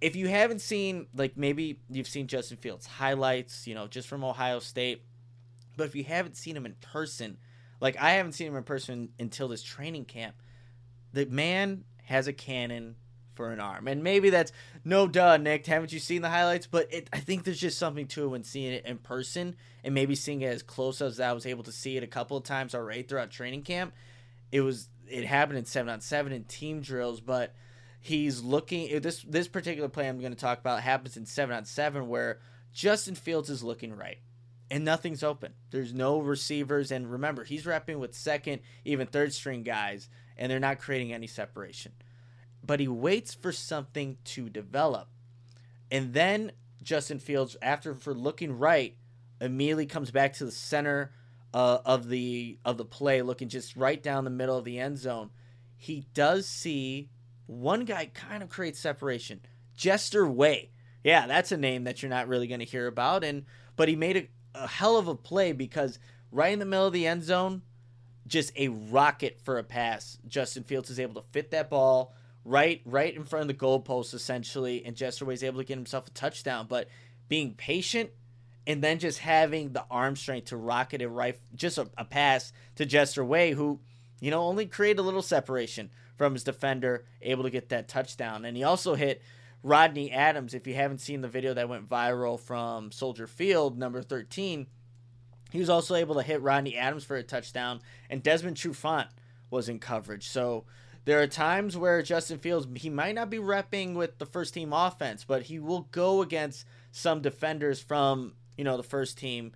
if 0.00 0.14
you 0.14 0.28
haven't 0.28 0.60
seen 0.60 1.06
like 1.14 1.36
maybe 1.36 1.80
you've 1.88 2.08
seen 2.08 2.26
Justin 2.26 2.56
Fields 2.58 2.86
highlights, 2.86 3.66
you 3.66 3.74
know, 3.74 3.86
just 3.86 4.08
from 4.08 4.24
Ohio 4.24 4.58
State, 4.58 5.02
but 5.76 5.86
if 5.86 5.94
you 5.94 6.04
haven't 6.04 6.36
seen 6.36 6.56
him 6.56 6.66
in 6.66 6.74
person, 6.74 7.38
like 7.80 7.96
I 8.00 8.12
haven't 8.12 8.32
seen 8.32 8.48
him 8.48 8.56
in 8.56 8.62
person 8.62 9.10
until 9.18 9.48
this 9.48 9.62
training 9.62 10.04
camp, 10.04 10.36
the 11.12 11.26
man 11.26 11.84
has 12.04 12.28
a 12.28 12.32
cannon 12.32 12.96
for 13.34 13.50
an 13.52 13.60
arm. 13.60 13.88
And 13.88 14.02
maybe 14.02 14.30
that's 14.30 14.52
no 14.84 15.06
duh, 15.06 15.36
Nick. 15.36 15.66
Haven't 15.66 15.92
you 15.92 15.98
seen 15.98 16.22
the 16.22 16.30
highlights? 16.30 16.66
But 16.66 16.92
it, 16.92 17.08
I 17.12 17.18
think 17.18 17.44
there's 17.44 17.60
just 17.60 17.78
something 17.78 18.06
to 18.08 18.24
it 18.24 18.28
when 18.28 18.44
seeing 18.44 18.72
it 18.72 18.86
in 18.86 18.98
person 18.98 19.56
and 19.84 19.94
maybe 19.94 20.14
seeing 20.14 20.40
it 20.40 20.46
as 20.46 20.62
close 20.62 21.02
as 21.02 21.20
I 21.20 21.32
was 21.32 21.46
able 21.46 21.64
to 21.64 21.72
see 21.72 21.96
it 21.96 22.02
a 22.02 22.06
couple 22.06 22.36
of 22.36 22.44
times 22.44 22.74
already 22.74 23.02
throughout 23.02 23.30
training 23.30 23.62
camp. 23.62 23.92
It 24.52 24.60
was 24.60 24.88
it 25.08 25.24
happened 25.24 25.58
in 25.58 25.64
seven 25.64 25.92
on 25.92 26.00
seven 26.00 26.32
in 26.32 26.44
team 26.44 26.80
drills, 26.80 27.20
but 27.20 27.54
he's 28.06 28.40
looking 28.42 29.00
this 29.00 29.22
this 29.22 29.48
particular 29.48 29.88
play 29.88 30.08
I'm 30.08 30.20
going 30.20 30.32
to 30.32 30.38
talk 30.38 30.60
about 30.60 30.80
happens 30.80 31.16
in 31.16 31.26
7 31.26 31.54
on 31.54 31.64
7 31.64 32.06
where 32.06 32.38
Justin 32.72 33.16
Fields 33.16 33.50
is 33.50 33.64
looking 33.64 33.94
right 33.94 34.18
and 34.70 34.84
nothing's 34.84 35.22
open. 35.22 35.54
There's 35.70 35.92
no 35.92 36.20
receivers 36.20 36.92
and 36.92 37.10
remember, 37.10 37.44
he's 37.44 37.66
rapping 37.66 37.98
with 37.98 38.14
second, 38.14 38.60
even 38.84 39.08
third 39.08 39.32
string 39.32 39.64
guys 39.64 40.08
and 40.36 40.50
they're 40.50 40.60
not 40.60 40.78
creating 40.78 41.12
any 41.12 41.26
separation. 41.26 41.92
But 42.64 42.80
he 42.80 42.88
waits 42.88 43.34
for 43.34 43.52
something 43.52 44.18
to 44.24 44.48
develop. 44.48 45.08
And 45.90 46.14
then 46.14 46.52
Justin 46.82 47.18
Fields 47.18 47.56
after 47.60 47.94
for 47.94 48.14
looking 48.14 48.58
right 48.58 48.96
immediately 49.40 49.86
comes 49.86 50.10
back 50.10 50.34
to 50.34 50.44
the 50.44 50.52
center 50.52 51.12
uh, 51.56 51.80
of 51.86 52.10
the 52.10 52.58
of 52.66 52.76
the 52.76 52.84
play 52.84 53.22
looking 53.22 53.48
just 53.48 53.76
right 53.76 54.02
down 54.02 54.24
the 54.24 54.30
middle 54.30 54.58
of 54.58 54.66
the 54.66 54.78
end 54.78 54.98
zone. 54.98 55.30
He 55.78 56.04
does 56.12 56.46
see 56.46 57.08
one 57.46 57.86
guy 57.86 58.10
kind 58.12 58.42
of 58.42 58.50
create 58.50 58.76
separation. 58.76 59.40
Jester 59.74 60.26
Weah. 60.26 60.66
Yeah, 61.02 61.26
that's 61.26 61.52
a 61.52 61.56
name 61.56 61.84
that 61.84 62.02
you're 62.02 62.10
not 62.10 62.28
really 62.28 62.46
going 62.46 62.60
to 62.60 62.66
hear 62.66 62.86
about. 62.86 63.24
And 63.24 63.46
but 63.74 63.88
he 63.88 63.96
made 63.96 64.16
a, 64.18 64.64
a 64.64 64.66
hell 64.66 64.98
of 64.98 65.08
a 65.08 65.14
play 65.14 65.52
because 65.52 65.98
right 66.30 66.52
in 66.52 66.58
the 66.58 66.66
middle 66.66 66.88
of 66.88 66.92
the 66.92 67.06
end 67.06 67.22
zone, 67.24 67.62
just 68.26 68.52
a 68.56 68.68
rocket 68.68 69.40
for 69.42 69.56
a 69.56 69.64
pass. 69.64 70.18
Justin 70.28 70.62
Fields 70.62 70.90
is 70.90 71.00
able 71.00 71.22
to 71.22 71.28
fit 71.30 71.52
that 71.52 71.70
ball 71.70 72.14
right 72.44 72.82
right 72.84 73.16
in 73.16 73.24
front 73.24 73.42
of 73.42 73.48
the 73.48 73.54
goalpost 73.54 74.12
essentially, 74.12 74.84
and 74.84 74.94
Jester 74.94 75.24
Weah 75.24 75.32
is 75.32 75.42
able 75.42 75.60
to 75.60 75.64
get 75.64 75.78
himself 75.78 76.06
a 76.06 76.10
touchdown. 76.10 76.66
But 76.68 76.88
being 77.28 77.54
patient 77.54 78.10
and 78.66 78.82
then 78.82 78.98
just 78.98 79.18
having 79.18 79.72
the 79.72 79.84
arm 79.90 80.16
strength 80.16 80.48
to 80.48 80.56
rocket 80.56 81.02
it 81.02 81.08
right, 81.08 81.38
just 81.54 81.78
a, 81.78 81.88
a 81.96 82.04
pass 82.04 82.52
to 82.76 82.84
Jester 82.84 83.24
Weah, 83.24 83.54
who, 83.54 83.80
you 84.20 84.30
know, 84.30 84.42
only 84.42 84.66
created 84.66 85.00
a 85.00 85.02
little 85.02 85.22
separation 85.22 85.90
from 86.16 86.32
his 86.32 86.44
defender, 86.44 87.04
able 87.22 87.44
to 87.44 87.50
get 87.50 87.68
that 87.68 87.88
touchdown. 87.88 88.44
And 88.44 88.56
he 88.56 88.64
also 88.64 88.94
hit 88.94 89.22
Rodney 89.62 90.10
Adams. 90.10 90.54
If 90.54 90.66
you 90.66 90.74
haven't 90.74 91.00
seen 91.00 91.20
the 91.20 91.28
video 91.28 91.54
that 91.54 91.68
went 91.68 91.88
viral 91.88 92.40
from 92.40 92.90
Soldier 92.90 93.26
Field, 93.26 93.78
number 93.78 94.02
13, 94.02 94.66
he 95.52 95.58
was 95.58 95.70
also 95.70 95.94
able 95.94 96.16
to 96.16 96.22
hit 96.22 96.42
Rodney 96.42 96.76
Adams 96.76 97.04
for 97.04 97.16
a 97.16 97.22
touchdown, 97.22 97.80
and 98.10 98.22
Desmond 98.22 98.56
Trufant 98.56 99.08
was 99.50 99.68
in 99.68 99.78
coverage. 99.78 100.28
So 100.28 100.64
there 101.04 101.22
are 101.22 101.28
times 101.28 101.76
where 101.76 102.02
Justin 102.02 102.38
Fields, 102.38 102.66
he 102.74 102.90
might 102.90 103.14
not 103.14 103.30
be 103.30 103.38
repping 103.38 103.94
with 103.94 104.18
the 104.18 104.26
first 104.26 104.54
team 104.54 104.72
offense, 104.72 105.24
but 105.24 105.44
he 105.44 105.58
will 105.58 105.82
go 105.92 106.20
against 106.20 106.66
some 106.90 107.22
defenders 107.22 107.80
from, 107.80 108.34
you 108.56 108.64
know, 108.64 108.76
the 108.76 108.82
first 108.82 109.18
team 109.18 109.52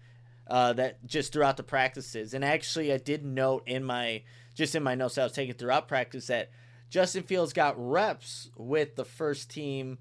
uh, 0.47 0.73
that 0.75 1.07
just 1.07 1.33
throughout 1.33 1.57
the 1.57 1.62
practices. 1.62 2.35
And 2.35 2.45
actually, 2.45 2.92
I 2.92 2.97
did 2.97 3.25
note 3.25 3.62
in 3.66 3.85
my, 3.85 4.23
just 4.54 4.75
in 4.75 4.83
my 4.83 4.95
notes 4.95 5.19
I 5.19 5.25
was 5.25 5.33
taking 5.33 5.54
throughout 5.54 5.88
practice 5.88 6.26
that 6.26 6.50
Justin 6.90 7.23
Fields 7.23 7.52
got 7.52 7.75
reps 7.76 8.50
with 8.57 8.97
the 8.97 9.04
first 9.04 9.50
team 9.50 9.99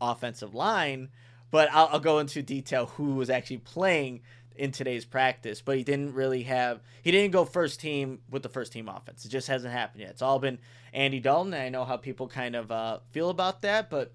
offensive 0.00 0.54
line, 0.54 1.08
but 1.50 1.68
I'll, 1.72 1.88
I'll 1.92 2.00
go 2.00 2.18
into 2.18 2.42
detail 2.42 2.86
who 2.86 3.14
was 3.14 3.30
actually 3.30 3.58
playing 3.58 4.20
in 4.58 4.72
today's 4.72 5.04
practice, 5.04 5.62
but 5.62 5.76
he 5.76 5.84
didn't 5.84 6.14
really 6.14 6.42
have 6.42 6.80
he 7.02 7.10
didn't 7.10 7.30
go 7.30 7.44
first 7.44 7.80
team 7.80 8.18
with 8.28 8.42
the 8.42 8.48
first 8.48 8.72
team 8.72 8.88
offense. 8.88 9.24
It 9.24 9.28
just 9.28 9.46
hasn't 9.46 9.72
happened 9.72 10.02
yet. 10.02 10.10
It's 10.10 10.22
all 10.22 10.38
been 10.38 10.58
Andy 10.92 11.20
Dalton. 11.20 11.54
And 11.54 11.62
I 11.62 11.68
know 11.68 11.84
how 11.84 11.96
people 11.96 12.26
kind 12.26 12.56
of 12.56 12.70
uh, 12.70 12.98
feel 13.12 13.30
about 13.30 13.62
that, 13.62 13.88
but 13.88 14.12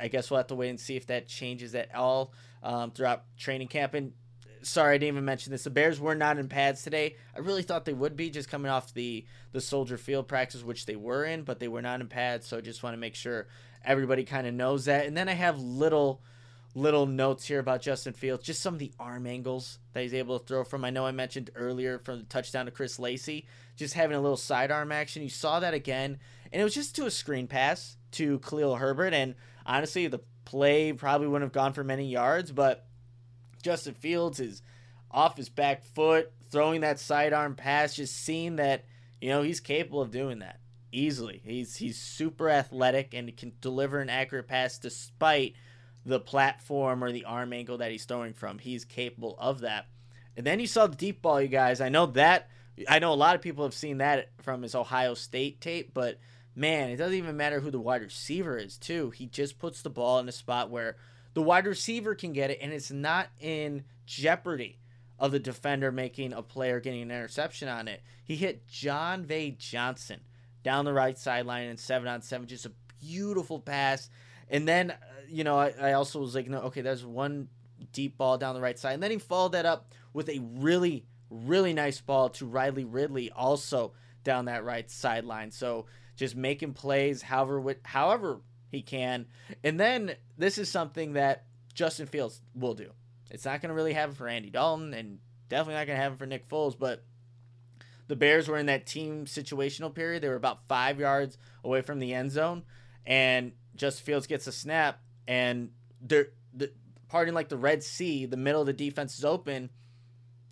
I 0.00 0.08
guess 0.08 0.30
we'll 0.30 0.38
have 0.38 0.48
to 0.48 0.54
wait 0.54 0.70
and 0.70 0.80
see 0.80 0.96
if 0.96 1.06
that 1.06 1.28
changes 1.28 1.74
at 1.74 1.94
all 1.94 2.32
um, 2.62 2.90
throughout 2.90 3.24
training 3.36 3.68
camp. 3.68 3.94
And 3.94 4.12
sorry, 4.62 4.94
I 4.94 4.98
didn't 4.98 5.14
even 5.14 5.24
mention 5.24 5.52
this. 5.52 5.64
The 5.64 5.70
Bears 5.70 6.00
were 6.00 6.14
not 6.14 6.38
in 6.38 6.48
pads 6.48 6.82
today. 6.82 7.16
I 7.34 7.40
really 7.40 7.62
thought 7.62 7.84
they 7.84 7.92
would 7.92 8.16
be, 8.16 8.30
just 8.30 8.50
coming 8.50 8.70
off 8.70 8.94
the 8.94 9.24
the 9.52 9.60
Soldier 9.60 9.96
Field 9.96 10.28
practice, 10.28 10.62
which 10.62 10.86
they 10.86 10.96
were 10.96 11.24
in, 11.24 11.42
but 11.42 11.58
they 11.58 11.68
were 11.68 11.82
not 11.82 12.00
in 12.00 12.08
pads. 12.08 12.46
So 12.46 12.58
I 12.58 12.60
just 12.60 12.82
want 12.82 12.94
to 12.94 13.00
make 13.00 13.14
sure 13.14 13.48
everybody 13.84 14.24
kind 14.24 14.46
of 14.46 14.54
knows 14.54 14.84
that. 14.84 15.06
And 15.06 15.16
then 15.16 15.28
I 15.28 15.32
have 15.32 15.58
little 15.58 16.22
little 16.74 17.06
notes 17.06 17.46
here 17.46 17.58
about 17.58 17.82
Justin 17.82 18.12
Fields, 18.12 18.44
just 18.44 18.62
some 18.62 18.74
of 18.74 18.78
the 18.78 18.92
arm 19.00 19.26
angles 19.26 19.78
that 19.92 20.02
he's 20.02 20.14
able 20.14 20.38
to 20.38 20.46
throw 20.46 20.62
from. 20.62 20.84
I 20.84 20.90
know 20.90 21.04
I 21.04 21.10
mentioned 21.10 21.50
earlier 21.56 21.98
from 21.98 22.18
the 22.18 22.24
touchdown 22.24 22.66
to 22.66 22.70
Chris 22.70 22.98
Lacey, 22.98 23.46
just 23.76 23.94
having 23.94 24.16
a 24.16 24.20
little 24.20 24.36
sidearm 24.36 24.92
action. 24.92 25.22
You 25.22 25.30
saw 25.30 25.58
that 25.60 25.74
again, 25.74 26.18
and 26.52 26.60
it 26.60 26.64
was 26.64 26.74
just 26.74 26.94
to 26.96 27.06
a 27.06 27.10
screen 27.10 27.48
pass 27.48 27.96
to 28.12 28.38
Khalil 28.40 28.76
Herbert. 28.76 29.14
And 29.14 29.34
honestly, 29.66 30.06
the 30.06 30.20
play 30.50 30.92
probably 30.92 31.26
wouldn't 31.26 31.46
have 31.46 31.52
gone 31.52 31.72
for 31.72 31.84
many 31.84 32.08
yards, 32.08 32.52
but 32.52 32.86
Justin 33.62 33.94
Fields 33.94 34.40
is 34.40 34.62
off 35.10 35.36
his 35.36 35.48
back 35.48 35.82
foot, 35.82 36.32
throwing 36.50 36.82
that 36.82 36.98
sidearm 36.98 37.54
pass, 37.54 37.94
just 37.94 38.16
seeing 38.16 38.56
that, 38.56 38.84
you 39.20 39.28
know, 39.28 39.42
he's 39.42 39.60
capable 39.60 40.00
of 40.00 40.10
doing 40.10 40.40
that 40.40 40.60
easily. 40.92 41.40
He's 41.44 41.76
he's 41.76 41.98
super 41.98 42.48
athletic 42.48 43.14
and 43.14 43.36
can 43.36 43.52
deliver 43.60 44.00
an 44.00 44.10
accurate 44.10 44.48
pass 44.48 44.78
despite– 44.78 45.54
the 46.04 46.20
platform 46.20 47.04
or 47.04 47.12
the 47.12 47.24
arm 47.24 47.52
angle 47.52 47.78
that 47.78 47.90
he's 47.90 48.04
throwing 48.04 48.32
from. 48.32 48.58
He's 48.58 48.84
capable 48.84 49.36
of 49.38 49.60
that. 49.60 49.86
And 50.36 50.46
then 50.46 50.60
you 50.60 50.66
saw 50.66 50.86
the 50.86 50.96
deep 50.96 51.22
ball, 51.22 51.40
you 51.40 51.48
guys. 51.48 51.80
I 51.80 51.88
know 51.88 52.06
that. 52.06 52.48
I 52.88 52.98
know 52.98 53.12
a 53.12 53.14
lot 53.14 53.34
of 53.34 53.42
people 53.42 53.64
have 53.64 53.74
seen 53.74 53.98
that 53.98 54.30
from 54.40 54.62
his 54.62 54.74
Ohio 54.74 55.14
State 55.14 55.60
tape, 55.60 55.92
but 55.92 56.18
man, 56.54 56.90
it 56.90 56.96
doesn't 56.96 57.16
even 57.16 57.36
matter 57.36 57.60
who 57.60 57.70
the 57.70 57.80
wide 57.80 58.02
receiver 58.02 58.56
is, 58.56 58.76
too. 58.76 59.10
He 59.10 59.26
just 59.26 59.58
puts 59.58 59.82
the 59.82 59.90
ball 59.90 60.18
in 60.18 60.28
a 60.28 60.32
spot 60.32 60.70
where 60.70 60.96
the 61.34 61.42
wide 61.42 61.66
receiver 61.66 62.14
can 62.14 62.32
get 62.32 62.50
it, 62.50 62.58
and 62.60 62.72
it's 62.72 62.90
not 62.90 63.28
in 63.40 63.84
jeopardy 64.06 64.78
of 65.18 65.32
the 65.32 65.38
defender 65.38 65.92
making 65.92 66.32
a 66.32 66.42
player 66.42 66.80
getting 66.80 67.02
an 67.02 67.10
interception 67.10 67.68
on 67.68 67.88
it. 67.88 68.02
He 68.24 68.36
hit 68.36 68.66
Jon'Vea 68.66 69.58
Johnson 69.58 70.20
down 70.62 70.84
the 70.84 70.92
right 70.92 71.18
sideline 71.18 71.68
in 71.68 71.76
seven 71.76 72.08
on 72.08 72.22
seven. 72.22 72.46
Just 72.46 72.66
a 72.66 72.72
beautiful 73.00 73.60
pass. 73.60 74.08
And 74.48 74.66
then 74.66 74.90
uh, 74.90 74.96
you 75.28 75.44
know, 75.44 75.58
I, 75.58 75.72
I 75.80 75.92
also 75.92 76.20
was 76.20 76.34
like, 76.34 76.48
no, 76.48 76.58
okay, 76.62 76.80
there's 76.80 77.04
one 77.04 77.48
deep 77.92 78.18
ball 78.18 78.38
down 78.38 78.54
the 78.54 78.60
right 78.60 78.78
side. 78.78 78.94
And 78.94 79.02
then 79.02 79.10
he 79.10 79.18
followed 79.18 79.52
that 79.52 79.66
up 79.66 79.92
with 80.12 80.28
a 80.28 80.40
really, 80.40 81.04
really 81.30 81.72
nice 81.72 82.00
ball 82.00 82.30
to 82.30 82.46
Riley 82.46 82.84
Ridley, 82.84 83.30
also 83.30 83.92
down 84.24 84.46
that 84.46 84.64
right 84.64 84.90
sideline. 84.90 85.50
So 85.50 85.86
just 86.20 86.36
making 86.36 86.74
plays 86.74 87.22
however 87.22 87.74
however 87.82 88.42
he 88.70 88.82
can. 88.82 89.24
And 89.64 89.80
then 89.80 90.16
this 90.36 90.58
is 90.58 90.70
something 90.70 91.14
that 91.14 91.46
Justin 91.72 92.06
Fields 92.06 92.42
will 92.54 92.74
do. 92.74 92.90
It's 93.30 93.46
not 93.46 93.62
going 93.62 93.70
to 93.70 93.74
really 93.74 93.94
happen 93.94 94.14
for 94.14 94.28
Andy 94.28 94.50
Dalton, 94.50 94.92
and 94.92 95.18
definitely 95.48 95.74
not 95.74 95.86
going 95.86 95.96
to 95.96 96.02
happen 96.02 96.18
for 96.18 96.26
Nick 96.26 96.46
Foles. 96.46 96.78
But 96.78 97.04
the 98.06 98.16
Bears 98.16 98.48
were 98.48 98.58
in 98.58 98.66
that 98.66 98.86
team 98.86 99.24
situational 99.24 99.94
period. 99.94 100.22
They 100.22 100.28
were 100.28 100.34
about 100.34 100.68
five 100.68 101.00
yards 101.00 101.38
away 101.64 101.80
from 101.80 102.00
the 102.00 102.12
end 102.12 102.32
zone, 102.32 102.64
and 103.06 103.52
Justin 103.74 104.04
Fields 104.04 104.26
gets 104.26 104.46
a 104.46 104.52
snap 104.52 105.00
and 105.26 105.70
they're 106.02 106.28
the 106.52 106.70
parting 107.08 107.32
like 107.32 107.48
the 107.48 107.56
Red 107.56 107.82
Sea, 107.82 108.26
the 108.26 108.36
middle 108.36 108.60
of 108.60 108.66
the 108.66 108.74
defense 108.74 109.16
is 109.16 109.24
open. 109.24 109.70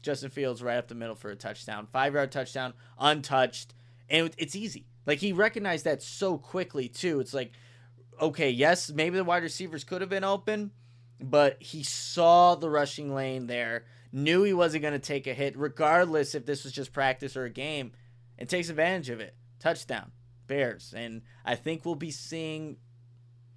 Justin 0.01 0.31
Fields 0.31 0.63
right 0.63 0.79
up 0.79 0.89
the 0.89 0.95
middle 0.95 1.15
for 1.15 1.31
a 1.31 1.37
touchdown, 1.37 1.89
five 1.93 2.15
yard 2.15 2.33
touchdown, 2.33 2.73
untouched, 2.99 3.75
and 4.09 4.31
it's 4.39 4.57
easy. 4.57 4.87
Like 5.07 5.19
he 5.19 5.33
recognized 5.33 5.85
that 5.85 6.03
so 6.03 6.39
quickly 6.39 6.89
too. 6.89 7.21
It's 7.21 7.35
like, 7.35 7.53
okay, 8.21 8.51
yes, 8.51 8.91
maybe 8.91 9.17
the 9.17 9.25
wide 9.25 9.43
receivers 9.43 9.85
could 9.85 10.01
have 10.01 10.11
been 10.11 10.25
open, 10.25 10.73
but 11.21 11.63
he 11.63 11.83
saw 11.83 12.55
the 12.55 12.71
rushing 12.71 13.15
lane 13.15 13.47
there, 13.47 13.85
knew 14.13 14.43
he 14.43 14.53
wasn't 14.53 14.83
going 14.83 14.93
to 14.93 14.99
take 14.99 15.27
a 15.27 15.35
hit, 15.35 15.57
regardless 15.57 16.35
if 16.35 16.47
this 16.47 16.65
was 16.65 16.73
just 16.73 16.93
practice 16.93 17.37
or 17.37 17.45
a 17.45 17.51
game, 17.51 17.93
and 18.39 18.49
takes 18.49 18.69
advantage 18.69 19.11
of 19.11 19.21
it. 19.21 19.35
Touchdown, 19.61 20.13
Bears, 20.47 20.95
and 20.97 21.23
I 21.45 21.55
think 21.55 21.85
we'll 21.85 21.95
be 21.95 22.11
seeing 22.11 22.77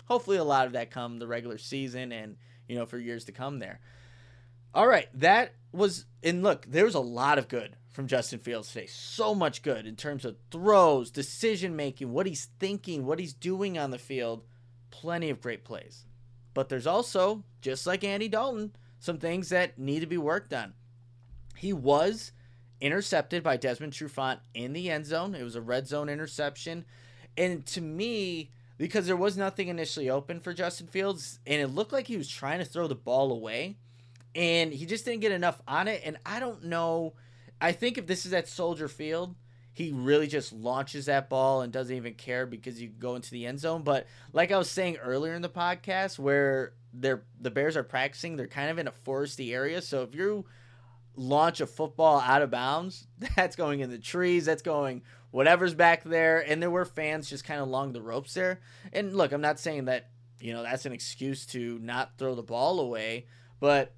hopefully 0.06 0.38
a 0.38 0.44
lot 0.44 0.68
of 0.68 0.74
that 0.74 0.92
come 0.92 1.20
the 1.20 1.28
regular 1.28 1.58
season 1.58 2.12
and 2.12 2.36
you 2.68 2.76
know 2.76 2.86
for 2.86 2.98
years 2.98 3.26
to 3.26 3.32
come 3.32 3.60
there. 3.60 3.80
All 4.74 4.88
right, 4.88 5.08
that 5.14 5.54
was 5.72 6.06
and 6.24 6.44
look, 6.44 6.66
there 6.68 6.86
was 6.86 6.96
a 6.96 7.00
lot 7.00 7.38
of 7.38 7.48
good 7.48 7.76
from 7.92 8.08
Justin 8.08 8.40
Fields 8.40 8.72
today. 8.72 8.86
So 8.88 9.36
much 9.36 9.64
good 9.64 9.86
in 9.86 9.96
terms 9.96 10.24
of 10.24 10.38
throws, 10.50 11.12
decision 11.12 11.76
making, 11.76 12.12
what 12.12 12.26
he's 12.26 12.48
thinking, 12.60 13.06
what 13.06 13.20
he's 13.20 13.34
doing 13.34 13.78
on 13.78 13.92
the 13.92 13.98
field. 13.98 14.44
Plenty 14.92 15.30
of 15.30 15.42
great 15.42 15.64
plays. 15.64 16.06
But 16.54 16.70
there's 16.70 16.88
also, 16.88 17.44
just 17.62 17.88
like 17.88 18.04
Andy 18.04 18.28
Dalton, 18.28 18.76
some 19.00 19.18
things 19.18 19.50
that 19.50 19.78
need 19.78 20.02
to 20.02 20.06
be 20.06 20.18
worked 20.18 20.54
on. 20.54 20.74
He 21.56 21.74
was 21.74 22.32
intercepted 22.80 23.44
by 23.44 23.58
Desmond 23.58 23.94
Trufant 23.94 24.40
in 24.54 24.74
the 24.74 24.90
end 24.90 25.06
zone. 25.06 25.36
It 25.36 25.44
was 25.44 25.56
a 25.56 25.62
red 25.62 25.88
zone 25.88 26.10
interception. 26.10 26.86
And 27.38 27.66
to 27.68 27.82
me, 27.82 28.52
because 28.78 29.08
there 29.08 29.16
was 29.16 29.38
nothing 29.38 29.68
initially 29.68 30.10
open 30.10 30.40
for 30.40 30.54
Justin 30.54 30.88
Fields, 30.88 31.40
and 31.46 31.62
it 31.62 31.68
looked 31.68 31.94
like 31.94 32.08
he 32.08 32.18
was 32.18 32.28
trying 32.28 32.60
to 32.60 32.66
throw 32.66 32.88
the 32.88 32.96
ball 32.96 33.32
away, 33.32 33.78
and 34.36 34.74
he 34.74 34.86
just 34.86 35.06
didn't 35.06 35.22
get 35.22 35.32
enough 35.32 35.62
on 35.68 35.88
it. 35.88 36.02
And 36.06 36.18
I 36.26 36.40
don't 36.40 36.66
know. 36.66 37.14
I 37.60 37.72
think 37.72 37.98
if 37.98 38.08
this 38.08 38.26
is 38.26 38.34
at 38.34 38.48
Soldier 38.48 38.88
Field, 38.88 39.36
he 39.74 39.92
really 39.92 40.28
just 40.28 40.52
launches 40.52 41.06
that 41.06 41.30
ball 41.30 41.62
and 41.62 41.72
doesn't 41.72 41.96
even 41.96 42.14
care 42.14 42.46
because 42.46 42.82
you 42.82 42.90
go 42.90 43.16
into 43.16 43.32
the 43.32 43.46
end 43.46 43.60
zone. 43.60 43.84
But 43.84 44.08
like 44.34 44.52
I 44.52 44.58
was 44.58 44.70
saying 44.70 44.98
earlier 44.98 45.34
in 45.34 45.42
the 45.42 45.50
podcast, 45.50 46.20
where 46.20 46.74
they're 46.94 47.24
the 47.40 47.52
Bears 47.52 47.78
are 47.78 47.84
practicing, 47.84 48.36
they're 48.36 48.48
kind 48.48 48.70
of 48.70 48.78
in 48.80 48.88
a 48.88 48.92
foresty 48.92 49.54
area. 49.54 49.82
So 49.82 50.04
if 50.04 50.14
you 50.14 50.46
launch 51.16 51.62
a 51.62 51.68
football 51.68 52.20
out 52.20 52.42
of 52.42 52.52
bounds, 52.52 53.08
that's 53.36 53.56
going 53.56 53.80
in 53.80 53.90
the 53.90 53.98
trees, 53.98 54.46
that's 54.46 54.62
going 54.62 55.04
whatever's 55.32 55.74
back 55.74 56.04
there. 56.04 56.40
And 56.40 56.62
there 56.62 56.70
were 56.70 56.86
fans 56.86 57.30
just 57.30 57.46
kind 57.46 57.62
of 57.62 57.68
along 57.68 57.94
the 57.94 58.02
ropes 58.02 58.34
there. 58.34 58.60
And 58.92 59.16
look, 59.16 59.32
I'm 59.32 59.42
not 59.42 59.60
saying 59.60 59.86
that, 59.86 60.10
you 60.40 60.54
know, 60.54 60.64
that's 60.64 60.86
an 60.86 60.92
excuse 60.92 61.46
to 61.48 61.80
not 61.80 62.18
throw 62.18 62.36
the 62.36 62.44
ball 62.44 62.82
away, 62.82 63.28
but 63.60 63.94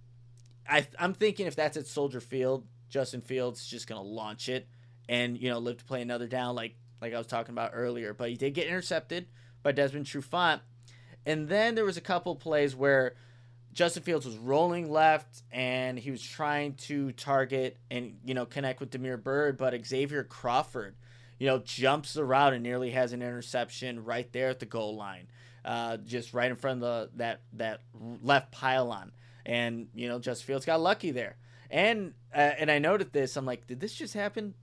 I, 0.67 0.88
I'm 0.99 1.13
thinking 1.13 1.47
if 1.47 1.56
that's 1.56 1.78
at 1.78 1.88
Soldier 1.88 2.21
Field, 2.21 2.65
Justin 2.89 3.21
Fields 3.21 3.62
is 3.62 3.67
just 3.67 3.88
to 4.02 4.08
launch 4.08 4.49
it 4.49 4.67
and, 5.10 5.38
you 5.38 5.49
know, 5.49 5.60
live 5.60 5.78
to 5.78 5.86
play 5.86 6.02
another 6.02 6.28
down 6.28 6.56
like, 6.56 6.76
like 7.02 7.13
I 7.13 7.17
was 7.17 7.28
talking 7.28 7.54
about 7.54 7.71
earlier. 7.73 8.13
But 8.13 8.30
he 8.30 8.36
did 8.36 8.54
get 8.54 8.67
intercepted 8.67 9.28
by 9.62 9.71
Desmond 9.71 10.06
Trufant. 10.06 10.62
And 11.26 11.47
then 11.47 11.76
there 11.76 11.86
was 11.86 11.97
a 11.97 12.02
couple 12.02 12.36
plays 12.36 12.76
where 12.76 13.15
Justin 13.71 14.04
Fields 14.04 14.26
was 14.26 14.38
rolling 14.38 14.91
left 14.91 15.43
and 15.52 15.97
he 15.97 16.12
was 16.12 16.21
trying 16.21 16.76
to 16.76 17.12
target 17.13 17.78
and 17.89 18.19
you 18.23 18.34
know 18.34 18.45
connect 18.45 18.80
with 18.80 18.91
Damiere 18.91 19.17
Byrd, 19.17 19.58
but 19.58 19.73
Xavier 19.86 20.23
Crawford 20.23 20.95
you 21.43 21.49
know, 21.49 21.58
jumps 21.58 22.13
the 22.13 22.23
route 22.23 22.54
and 22.54 22.63
nearly 22.63 22.91
has 22.91 23.12
an 23.12 23.21
interception 23.21 24.06
right 24.06 24.32
there 24.32 24.47
at 24.47 24.62
the 24.62 24.65
goal 24.65 24.95
line, 24.95 25.28
uh, 25.65 25.97
just 25.97 26.34
right 26.34 26.49
in 26.49 26.56
front 26.56 26.82
of 26.82 27.12
the 27.12 27.17
that 27.17 27.41
that 27.54 27.82
left 28.21 28.52
pylon. 28.54 29.12
And 29.45 29.88
you 29.93 30.08
know, 30.08 30.19
Justin 30.19 30.47
Fields 30.47 30.65
got 30.65 30.82
lucky 30.82 31.12
there. 31.12 31.38
And 31.69 32.13
uh, 32.34 32.51
and 32.58 32.71
I 32.71 32.79
noted 32.79 33.13
this. 33.13 33.36
I'm 33.36 33.45
like, 33.45 33.67
did 33.67 33.79
this 33.79 33.93
just 33.93 34.13
happen? 34.13 34.53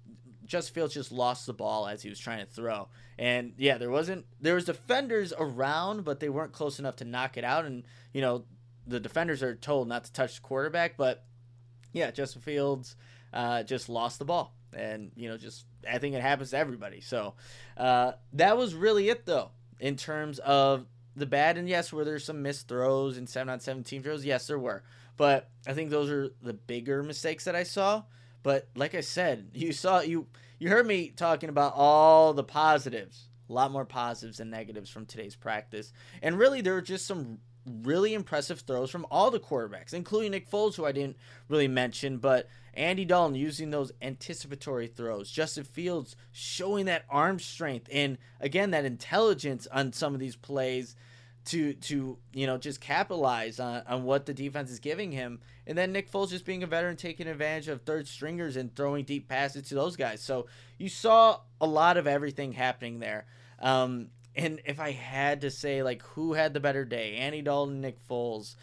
Justin 0.46 0.74
Fields 0.74 0.94
just 0.94 1.12
lost 1.12 1.46
the 1.46 1.52
ball 1.52 1.86
as 1.86 2.02
he 2.02 2.08
was 2.08 2.18
trying 2.18 2.44
to 2.44 2.50
throw. 2.50 2.88
And 3.18 3.52
yeah, 3.56 3.78
there 3.78 3.90
wasn't 3.90 4.26
there 4.40 4.54
was 4.54 4.64
defenders 4.64 5.32
around, 5.38 6.04
but 6.04 6.20
they 6.20 6.28
weren't 6.28 6.52
close 6.52 6.78
enough 6.78 6.96
to 6.96 7.04
knock 7.04 7.36
it 7.36 7.44
out. 7.44 7.64
And 7.64 7.84
you 8.12 8.20
know, 8.20 8.44
the 8.86 9.00
defenders 9.00 9.42
are 9.42 9.54
told 9.54 9.88
not 9.88 10.04
to 10.04 10.12
touch 10.12 10.36
the 10.36 10.40
quarterback, 10.40 10.96
but 10.96 11.24
yeah, 11.92 12.10
Justin 12.10 12.42
Fields 12.42 12.96
uh, 13.32 13.62
just 13.62 13.88
lost 13.88 14.18
the 14.18 14.24
ball, 14.24 14.54
and 14.72 15.12
you 15.16 15.28
know, 15.28 15.36
just 15.36 15.66
I 15.88 15.98
think 15.98 16.14
it 16.14 16.22
happens 16.22 16.50
to 16.50 16.58
everybody. 16.58 17.00
So 17.00 17.34
uh, 17.76 18.12
that 18.34 18.56
was 18.56 18.74
really 18.74 19.08
it, 19.08 19.26
though, 19.26 19.50
in 19.78 19.96
terms 19.96 20.38
of 20.40 20.86
the 21.20 21.26
bad. 21.26 21.56
And 21.56 21.68
yes, 21.68 21.92
were 21.92 22.04
there 22.04 22.18
some 22.18 22.42
missed 22.42 22.68
throws 22.68 23.16
and 23.16 23.28
seven 23.28 23.48
on 23.48 23.60
seventeen 23.60 24.02
throws? 24.02 24.24
Yes, 24.24 24.46
there 24.46 24.58
were. 24.58 24.82
But 25.16 25.50
I 25.66 25.74
think 25.74 25.90
those 25.90 26.10
are 26.10 26.30
the 26.42 26.54
bigger 26.54 27.02
mistakes 27.02 27.44
that 27.44 27.54
I 27.54 27.62
saw. 27.62 28.04
But 28.42 28.68
like 28.74 28.94
I 28.94 29.02
said, 29.02 29.50
you 29.54 29.72
saw 29.72 30.00
you 30.00 30.26
you 30.58 30.68
heard 30.68 30.86
me 30.86 31.10
talking 31.10 31.48
about 31.48 31.74
all 31.76 32.34
the 32.34 32.44
positives, 32.44 33.28
a 33.48 33.52
lot 33.52 33.70
more 33.70 33.84
positives 33.84 34.38
than 34.38 34.50
negatives 34.50 34.90
from 34.90 35.06
today's 35.06 35.36
practice. 35.36 35.92
And 36.22 36.38
really, 36.38 36.60
there 36.60 36.74
were 36.74 36.82
just 36.82 37.06
some 37.06 37.38
really 37.82 38.14
impressive 38.14 38.60
throws 38.60 38.90
from 38.90 39.06
all 39.10 39.30
the 39.30 39.40
quarterbacks, 39.40 39.92
including 39.92 40.32
Nick 40.32 40.50
Foles, 40.50 40.76
who 40.76 40.86
I 40.86 40.92
didn't 40.92 41.16
really 41.48 41.68
mention, 41.68 42.18
but 42.18 42.48
Andy 42.74 43.04
Dalton 43.04 43.34
using 43.34 43.70
those 43.70 43.92
anticipatory 44.00 44.86
throws, 44.86 45.30
Justin 45.30 45.64
Fields 45.64 46.16
showing 46.32 46.86
that 46.86 47.04
arm 47.10 47.38
strength, 47.38 47.88
and 47.92 48.18
again 48.40 48.70
that 48.70 48.84
intelligence 48.84 49.66
on 49.72 49.92
some 49.92 50.14
of 50.14 50.20
these 50.20 50.36
plays 50.36 50.96
to 51.50 51.74
to 51.74 52.18
you 52.32 52.46
know 52.46 52.58
just 52.58 52.80
capitalize 52.80 53.60
on, 53.60 53.82
on 53.86 54.04
what 54.04 54.26
the 54.26 54.34
defense 54.34 54.70
is 54.70 54.78
giving 54.78 55.12
him 55.12 55.40
and 55.66 55.76
then 55.78 55.92
Nick 55.92 56.10
Foles 56.10 56.30
just 56.30 56.44
being 56.44 56.62
a 56.62 56.66
veteran 56.66 56.96
taking 56.96 57.26
advantage 57.26 57.68
of 57.68 57.82
third 57.82 58.06
stringers 58.08 58.56
and 58.56 58.74
throwing 58.74 59.04
deep 59.04 59.28
passes 59.28 59.68
to 59.68 59.74
those 59.74 59.96
guys 59.96 60.20
so 60.20 60.46
you 60.78 60.88
saw 60.88 61.38
a 61.60 61.66
lot 61.66 61.96
of 61.96 62.06
everything 62.06 62.52
happening 62.52 62.98
there 62.98 63.26
um, 63.60 64.08
and 64.36 64.60
if 64.64 64.80
I 64.80 64.92
had 64.92 65.42
to 65.42 65.50
say 65.50 65.82
like 65.82 66.02
who 66.02 66.32
had 66.34 66.54
the 66.54 66.60
better 66.60 66.84
day, 66.84 67.16
Andy 67.16 67.42
Dalton, 67.42 67.80
Nick 67.80 67.98
Foles, 68.08 68.56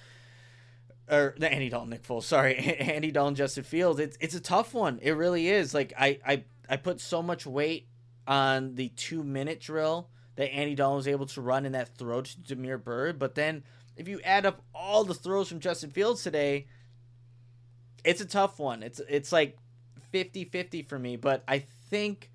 or 1.10 1.36
Andy 1.42 1.70
Dalton, 1.70 1.90
Nick 1.90 2.04
Foles, 2.04 2.24
sorry, 2.24 2.58
Andy 2.58 3.12
Dalton, 3.12 3.36
Justin 3.36 3.64
Fields, 3.64 4.00
it's 4.00 4.18
it's 4.20 4.36
a 4.36 4.40
tough 4.40 4.74
one. 4.74 5.00
It 5.02 5.12
really 5.12 5.48
is. 5.48 5.74
Like 5.74 5.94
I 5.98 6.20
I 6.26 6.44
I 6.70 6.78
put 6.78 7.00
so 7.00 7.22
much 7.22 7.46
weight 7.46 7.88
on 8.28 8.76
the 8.76 8.90
two 8.90 9.24
minute 9.24 9.60
drill 9.60 10.10
that 10.38 10.54
Andy 10.54 10.74
Dalton 10.76 10.96
was 10.96 11.08
able 11.08 11.26
to 11.28 11.42
run 11.42 11.66
in 11.66 11.74
that 11.74 11.98
throw 11.98 12.22
to 12.22 12.40
Damiere 12.40 12.78
Byrd. 12.78 13.20
but 13.20 13.36
then 13.36 13.64
if 13.98 14.08
you 14.08 14.22
add 14.24 14.46
up 14.46 14.62
all 14.74 15.04
the 15.04 15.14
throws 15.14 15.50
from 15.50 15.60
Justin 15.60 15.90
Fields 15.90 16.24
today, 16.24 16.68
it's 18.06 18.22
a 18.22 18.26
tough 18.26 18.60
one. 18.60 18.84
It's 18.84 19.02
it's 19.10 19.32
like 19.32 19.58
50-50 20.14 20.88
for 20.88 20.98
me, 20.98 21.18
but 21.18 21.44
I 21.48 21.60
think 21.90 22.30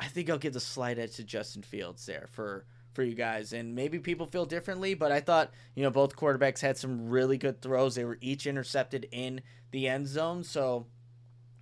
I 0.00 0.06
think 0.06 0.30
I'll 0.30 0.38
give 0.38 0.54
the 0.54 0.60
slight 0.60 0.98
edge 0.98 1.16
to 1.16 1.24
Justin 1.24 1.62
Fields 1.62 2.04
there 2.06 2.26
for 2.32 2.64
for 2.94 3.02
you 3.02 3.14
guys. 3.14 3.52
And 3.52 3.74
maybe 3.74 3.98
people 3.98 4.26
feel 4.26 4.46
differently, 4.46 4.94
but 4.94 5.12
I 5.12 5.20
thought, 5.20 5.52
you 5.74 5.84
know, 5.84 5.90
both 5.90 6.16
quarterbacks 6.16 6.60
had 6.60 6.76
some 6.76 7.08
really 7.08 7.38
good 7.38 7.60
throws. 7.60 7.94
They 7.94 8.04
were 8.04 8.18
each 8.20 8.46
intercepted 8.46 9.06
in 9.12 9.42
the 9.70 9.86
end 9.86 10.08
zone. 10.08 10.42
So, 10.42 10.86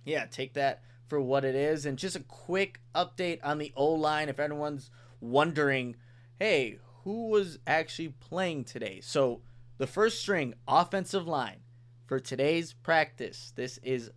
yeah, 0.05 0.25
take 0.25 0.53
that 0.53 0.81
for 1.07 1.21
what 1.21 1.45
it 1.45 1.53
is. 1.53 1.85
And 1.85 1.97
just 1.97 2.15
a 2.15 2.21
quick 2.21 2.79
update 2.95 3.39
on 3.43 3.57
the 3.57 3.71
O 3.75 3.91
line 3.93 4.29
if 4.29 4.39
anyone's 4.39 4.89
wondering, 5.19 5.95
hey, 6.39 6.79
who 7.03 7.29
was 7.29 7.59
actually 7.65 8.09
playing 8.09 8.65
today? 8.65 8.99
So, 9.01 9.41
the 9.77 9.87
first 9.87 10.19
string 10.19 10.55
offensive 10.67 11.27
line 11.27 11.59
for 12.07 12.19
today's 12.19 12.73
practice, 12.73 13.53
this 13.55 13.77
is 13.79 14.09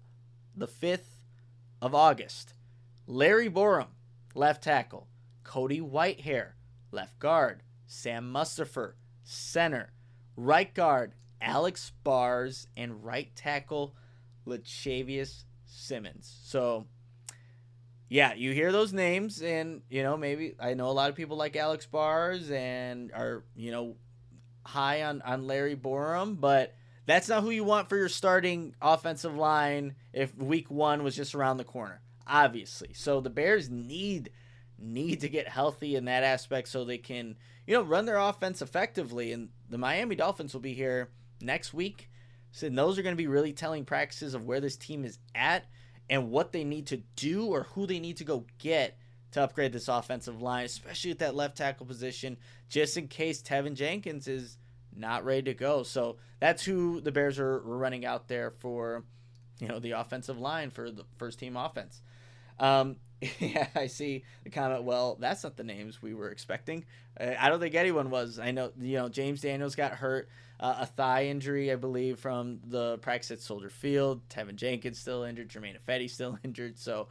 the 0.57 0.67
5th 0.67 1.25
of 1.83 1.95
August. 1.95 2.55
Larry 3.07 3.51
Borom, 3.51 3.89
left 4.35 4.65
tackle. 4.65 5.09
Cody 5.43 5.81
Whitehair, 5.81 6.53
left 6.91 7.19
guard. 7.19 7.63
Sam 7.87 8.33
Mustipher, 8.33 8.93
center. 9.25 9.93
Right 10.37 10.73
guard, 10.73 11.15
Alex 11.41 11.93
Bars, 12.05 12.67
and 12.77 13.05
right 13.05 13.35
tackle, 13.35 13.95
Lachavious 14.47 15.45
Simmons. 15.65 16.39
So, 16.45 16.87
yeah, 18.11 18.35
you 18.35 18.53
hear 18.53 18.73
those 18.73 18.93
names, 18.93 19.41
and, 19.41 19.81
you 19.89 20.03
know, 20.03 20.19
maybe 20.19 20.55
I 20.61 20.75
know 20.75 20.89
a 20.89 20.93
lot 20.93 21.09
of 21.09 21.17
people 21.17 21.39
like 21.39 21.57
Alex 21.57 21.87
Bars 21.87 22.51
and 22.51 23.11
are, 23.13 23.45
you 23.57 23.71
know, 23.71 23.97
high 24.67 25.05
on, 25.05 25.23
on 25.23 25.47
Larry 25.47 25.77
Borom, 25.77 26.39
but 26.39 26.75
that's 27.07 27.31
not 27.31 27.43
who 27.43 27.49
you 27.51 27.65
want 27.65 27.89
for 27.89 27.97
your 27.97 28.11
starting 28.11 28.75
offensive 28.83 29.35
line 29.35 29.95
if 30.13 30.37
week 30.37 30.71
one 30.71 31.03
was 31.03 31.17
just 31.17 31.35
around 31.35 31.57
the 31.57 31.65
corner 31.65 32.03
obviously. 32.31 32.93
So 32.95 33.21
the 33.21 33.29
Bears 33.29 33.69
need 33.69 34.31
need 34.79 35.21
to 35.21 35.29
get 35.29 35.47
healthy 35.47 35.97
in 35.97 36.07
that 36.07 36.23
aspect 36.23 36.69
so 36.69 36.85
they 36.85 36.97
can, 36.97 37.37
you 37.67 37.75
know, 37.75 37.83
run 37.83 38.07
their 38.07 38.17
offense 38.17 38.63
effectively. 38.63 39.33
And 39.33 39.51
the 39.69 39.77
Miami 39.77 40.15
Dolphins 40.15 40.55
will 40.55 40.63
be 40.63 40.73
here 40.73 41.11
next 41.43 41.75
week. 41.75 42.09
So 42.53 42.71
those 42.71 42.99
are 42.99 43.03
going 43.03 43.15
to 43.15 43.23
be 43.23 43.27
really 43.27 43.53
telling 43.53 43.85
practices 43.85 44.33
of 44.33 44.47
where 44.47 44.61
this 44.61 44.77
team 44.77 45.05
is 45.05 45.19
at 45.35 45.67
and 46.11 46.31
what 46.31 46.53
they 46.53 46.65
need 46.65 46.89
to 46.89 46.99
do 47.15 47.47
or 47.47 47.63
who 47.63 47.87
they 47.87 48.01
need 48.01 48.17
to 48.19 48.25
go 48.25 48.45
get 48.59 48.99
to 49.31 49.41
upgrade 49.41 49.73
this 49.73 49.87
offensive 49.87 50.43
line, 50.43 50.65
especially 50.65 51.13
at 51.13 51.21
that 51.21 51.37
left 51.37 51.57
tackle 51.57 51.87
position, 51.87 52.37
just 52.69 52.97
in 52.97 53.07
case 53.07 53.41
Teven 53.41 53.75
Jenkins 53.75 54.27
is 54.27 54.59
not 54.95 55.25
ready 55.25 55.43
to 55.43 55.55
go. 55.55 55.85
So 55.85 56.17
that's 56.41 56.65
who 56.65 57.01
the 57.01 57.13
Bears 57.13 57.39
are 57.39 57.61
running 57.61 58.05
out 58.05 58.27
there 58.27 58.51
for, 58.51 59.05
you 59.61 59.69
know, 59.69 59.79
the 59.79 59.93
offensive 59.93 60.37
line 60.37 60.71
for 60.71 60.91
the 60.91 61.05
first 61.17 61.39
team 61.39 61.57
offense. 61.57 62.03
Um, 62.59 62.97
yeah, 63.39 63.69
I 63.77 63.87
see 63.87 64.25
the 64.43 64.51
comment. 64.51 64.83
Well, 64.83 65.17
that's 65.21 65.45
not 65.45 65.57
the 65.57 65.63
names 65.63 66.03
we 66.03 66.13
were 66.13 66.31
expecting. 66.31 66.85
Uh, 67.19 67.35
I 67.39 67.51
don't 67.51 67.61
think 67.61 67.77
anyone 67.77 68.11
was. 68.11 68.41
I 68.41 68.51
know, 68.51 68.73
you 68.81 68.97
know, 68.97 69.09
James 69.09 69.43
Daniels 69.43 69.77
got 69.77 69.93
hurt, 69.93 70.29
uh, 70.61 70.77
a 70.81 70.87
thigh 70.87 71.27
injury, 71.27 71.73
I 71.73 71.77
believe, 71.77 72.19
from 72.19 72.61
the 72.65 72.99
practice 72.99 73.31
at 73.31 73.41
Soldier 73.41 73.71
Field. 73.71 74.29
Teven 74.29 74.57
Jenkins 74.57 74.99
still 74.99 75.23
injured. 75.23 75.49
Germain 75.49 75.77
Ifedi 75.77 76.09
still 76.09 76.39
injured. 76.45 76.79
So 76.79 77.09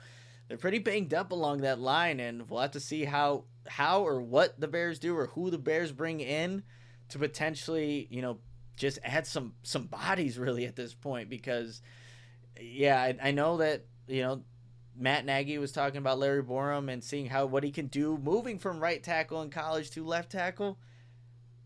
they're 0.48 0.58
pretty 0.58 0.80
banged 0.80 1.14
up 1.14 1.32
along 1.32 1.62
that 1.62 1.80
line, 1.80 2.20
and 2.20 2.50
we'll 2.50 2.62
have 2.62 2.72
to 2.72 2.80
see 2.80 3.06
how 3.06 3.46
how 3.68 4.06
or 4.06 4.22
what 4.22 4.60
the 4.60 4.68
Bears 4.68 5.00
do 5.00 5.18
or 5.18 5.28
who 5.28 5.50
the 5.50 5.58
Bears 5.58 5.92
bring 5.92 6.20
in 6.22 6.64
to 7.10 7.20
potentially, 7.20 8.08
you 8.10 8.22
know, 8.22 8.38
just 8.78 9.00
add 9.04 9.26
some 9.26 9.54
some 9.64 9.88
bodies 9.88 10.38
really 10.38 10.66
at 10.66 10.76
this 10.76 10.94
point 10.94 11.30
because, 11.30 11.82
yeah, 12.60 13.02
I, 13.02 13.18
I 13.22 13.32
know 13.32 13.58
that 13.58 13.86
you 14.08 14.22
know 14.22 14.44
Matt 14.96 15.26
Nagy 15.26 15.58
was 15.58 15.72
talking 15.72 15.98
about 15.98 16.20
Larry 16.20 16.44
Borom 16.44 16.92
and 16.92 17.04
seeing 17.04 17.26
how 17.26 17.48
what 17.48 17.64
he 17.64 17.72
can 17.72 17.88
do 17.88 18.16
moving 18.18 18.60
from 18.60 18.80
right 18.80 19.02
tackle 19.02 19.42
in 19.42 19.50
college 19.50 19.90
to 19.92 20.06
left 20.06 20.32
tackle. 20.32 20.78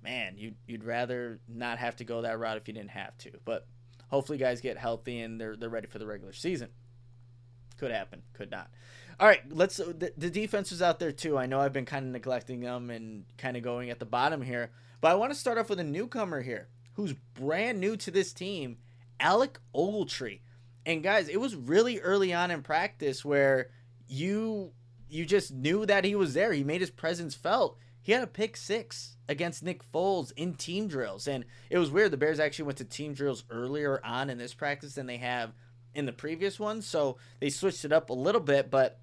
Man, 0.03 0.35
you'd, 0.37 0.55
you'd 0.67 0.83
rather 0.83 1.39
not 1.47 1.77
have 1.77 1.95
to 1.97 2.03
go 2.03 2.21
that 2.21 2.37
route 2.37 2.57
if 2.57 2.67
you 2.67 2.73
didn't 2.73 2.91
have 2.91 3.17
to. 3.19 3.31
But 3.45 3.65
hopefully, 4.09 4.37
guys 4.37 4.59
get 4.59 4.77
healthy 4.77 5.21
and 5.21 5.39
they're 5.39 5.55
they're 5.55 5.69
ready 5.69 5.87
for 5.87 5.99
the 5.99 6.05
regular 6.05 6.33
season. 6.33 6.69
Could 7.77 7.91
happen, 7.91 8.21
could 8.33 8.51
not. 8.51 8.69
All 9.19 9.27
right, 9.27 9.41
let's. 9.49 9.79
Uh, 9.79 9.93
the, 9.97 10.13
the 10.17 10.29
defense 10.29 10.71
is 10.71 10.81
out 10.81 10.99
there 10.99 11.11
too. 11.11 11.37
I 11.37 11.45
know 11.45 11.59
I've 11.59 11.73
been 11.73 11.85
kind 11.85 12.05
of 12.05 12.11
neglecting 12.11 12.59
them 12.59 12.89
and 12.89 13.25
kind 13.37 13.55
of 13.55 13.63
going 13.63 13.89
at 13.89 13.99
the 13.99 14.05
bottom 14.05 14.41
here, 14.41 14.71
but 15.01 15.11
I 15.11 15.15
want 15.15 15.31
to 15.31 15.39
start 15.39 15.57
off 15.57 15.69
with 15.69 15.79
a 15.79 15.83
newcomer 15.83 16.41
here 16.41 16.67
who's 16.93 17.13
brand 17.33 17.79
new 17.79 17.97
to 17.97 18.11
this 18.11 18.33
team, 18.33 18.77
Alec 19.19 19.59
Ogletree. 19.75 20.41
And 20.85 21.01
guys, 21.01 21.29
it 21.29 21.39
was 21.39 21.55
really 21.55 21.99
early 21.99 22.33
on 22.33 22.51
in 22.51 22.61
practice 22.61 23.23
where 23.23 23.69
you 24.07 24.73
you 25.09 25.25
just 25.25 25.51
knew 25.51 25.85
that 25.85 26.05
he 26.05 26.15
was 26.15 26.33
there. 26.33 26.51
He 26.51 26.63
made 26.63 26.81
his 26.81 26.89
presence 26.89 27.35
felt. 27.35 27.77
He 28.03 28.11
had 28.11 28.21
a 28.21 28.27
pick 28.27 28.57
six 28.57 29.15
against 29.29 29.63
Nick 29.63 29.81
Foles 29.91 30.33
in 30.35 30.53
team 30.53 30.87
drills. 30.87 31.27
And 31.27 31.45
it 31.69 31.77
was 31.77 31.89
weird. 31.89 32.11
The 32.11 32.17
Bears 32.17 32.39
actually 32.39 32.65
went 32.65 32.77
to 32.79 32.85
team 32.85 33.13
drills 33.13 33.45
earlier 33.49 33.99
on 34.03 34.29
in 34.29 34.37
this 34.37 34.53
practice 34.53 34.95
than 34.95 35.07
they 35.07 35.17
have 35.17 35.53
in 35.95 36.05
the 36.05 36.11
previous 36.11 36.59
one. 36.59 36.81
So 36.81 37.17
they 37.39 37.49
switched 37.49 37.85
it 37.85 37.93
up 37.93 38.09
a 38.09 38.13
little 38.13 38.41
bit. 38.41 38.69
But 38.69 38.99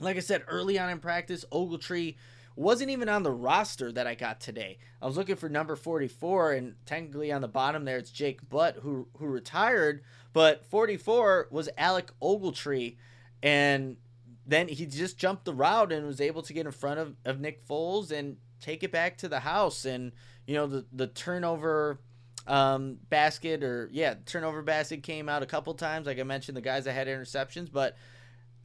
like 0.00 0.16
I 0.16 0.20
said, 0.20 0.42
early 0.48 0.78
on 0.78 0.88
in 0.88 0.98
practice, 1.00 1.44
Ogletree 1.52 2.16
wasn't 2.56 2.90
even 2.90 3.08
on 3.08 3.24
the 3.24 3.30
roster 3.30 3.92
that 3.92 4.06
I 4.06 4.14
got 4.14 4.40
today. 4.40 4.78
I 5.02 5.06
was 5.06 5.16
looking 5.16 5.36
for 5.36 5.48
number 5.48 5.76
44, 5.76 6.52
and 6.52 6.74
technically 6.86 7.32
on 7.32 7.42
the 7.42 7.48
bottom 7.48 7.84
there, 7.84 7.98
it's 7.98 8.10
Jake 8.10 8.48
Butt, 8.48 8.76
who, 8.82 9.08
who 9.18 9.26
retired. 9.26 10.02
But 10.32 10.64
44 10.64 11.48
was 11.50 11.68
Alec 11.76 12.10
Ogletree, 12.22 12.96
and 13.42 13.96
then 14.46 14.68
he 14.68 14.86
just 14.86 15.18
jumped 15.18 15.44
the 15.44 15.54
route 15.54 15.92
and 15.92 16.06
was 16.06 16.20
able 16.20 16.42
to 16.42 16.52
get 16.52 16.66
in 16.66 16.72
front 16.72 17.00
of, 17.00 17.16
of 17.24 17.40
Nick 17.40 17.66
Foles 17.66 18.10
and 18.10 18.36
take 18.60 18.82
it 18.82 18.92
back 18.92 19.18
to 19.18 19.28
the 19.28 19.40
house. 19.40 19.84
And, 19.84 20.12
you 20.46 20.54
know, 20.54 20.66
the, 20.66 20.86
the 20.92 21.06
turnover 21.06 22.00
um, 22.46 22.98
basket 23.08 23.62
or, 23.62 23.88
yeah, 23.92 24.14
turnover 24.26 24.62
basket 24.62 25.02
came 25.02 25.28
out 25.28 25.42
a 25.42 25.46
couple 25.46 25.72
times. 25.74 26.06
Like 26.06 26.18
I 26.18 26.24
mentioned, 26.24 26.56
the 26.56 26.62
guys 26.62 26.84
that 26.84 26.92
had 26.92 27.06
interceptions, 27.08 27.72
but 27.72 27.96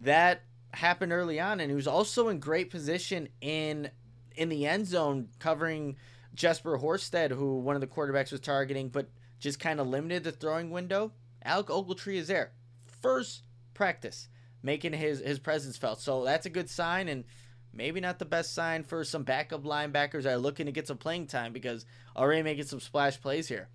that 0.02 0.44
happened 0.74 1.12
early 1.12 1.40
on. 1.40 1.60
And 1.60 1.70
he 1.70 1.76
was 1.76 1.88
also 1.88 2.28
in 2.28 2.40
great 2.40 2.70
position 2.70 3.30
in 3.42 3.90
in 4.36 4.48
the 4.48 4.66
end 4.66 4.88
zone 4.88 5.28
covering 5.40 5.98
Jesper 6.34 6.78
Horsted, 6.78 7.32
who 7.32 7.60
one 7.60 7.76
of 7.76 7.82
the 7.82 7.88
quarterbacks 7.88 8.32
was 8.32 8.40
targeting, 8.40 8.88
but 8.88 9.10
just 9.40 9.60
kind 9.60 9.80
of 9.80 9.88
limited 9.88 10.24
the 10.24 10.32
throwing 10.32 10.72
window. 10.72 11.12
Alec 11.44 11.68
Ogletree 11.68 12.16
is 12.16 12.28
there. 12.28 12.54
First 13.02 13.44
practice, 13.74 14.30
making 14.62 14.94
his, 14.94 15.20
his 15.20 15.40
presence 15.40 15.78
felt. 15.78 16.02
So 16.02 16.24
that's 16.24 16.46
a 16.46 16.50
good 16.50 16.70
sign 16.70 17.08
and 17.08 17.24
maybe 17.74 18.00
not 18.00 18.20
the 18.20 18.26
best 18.26 18.54
sign 18.54 18.84
for 18.84 19.04
some 19.04 19.24
backup 19.24 19.64
linebackers 19.64 20.24
that 20.24 20.34
are 20.34 20.38
looking 20.38 20.66
to 20.66 20.72
get 20.72 20.88
some 20.88 20.98
playing 20.98 21.28
time 21.28 21.54
because 21.54 21.86
already 22.16 22.42
making 22.42 22.66
some 22.66 22.80
splash 22.80 23.20
plays 23.22 23.48
here. 23.48 23.70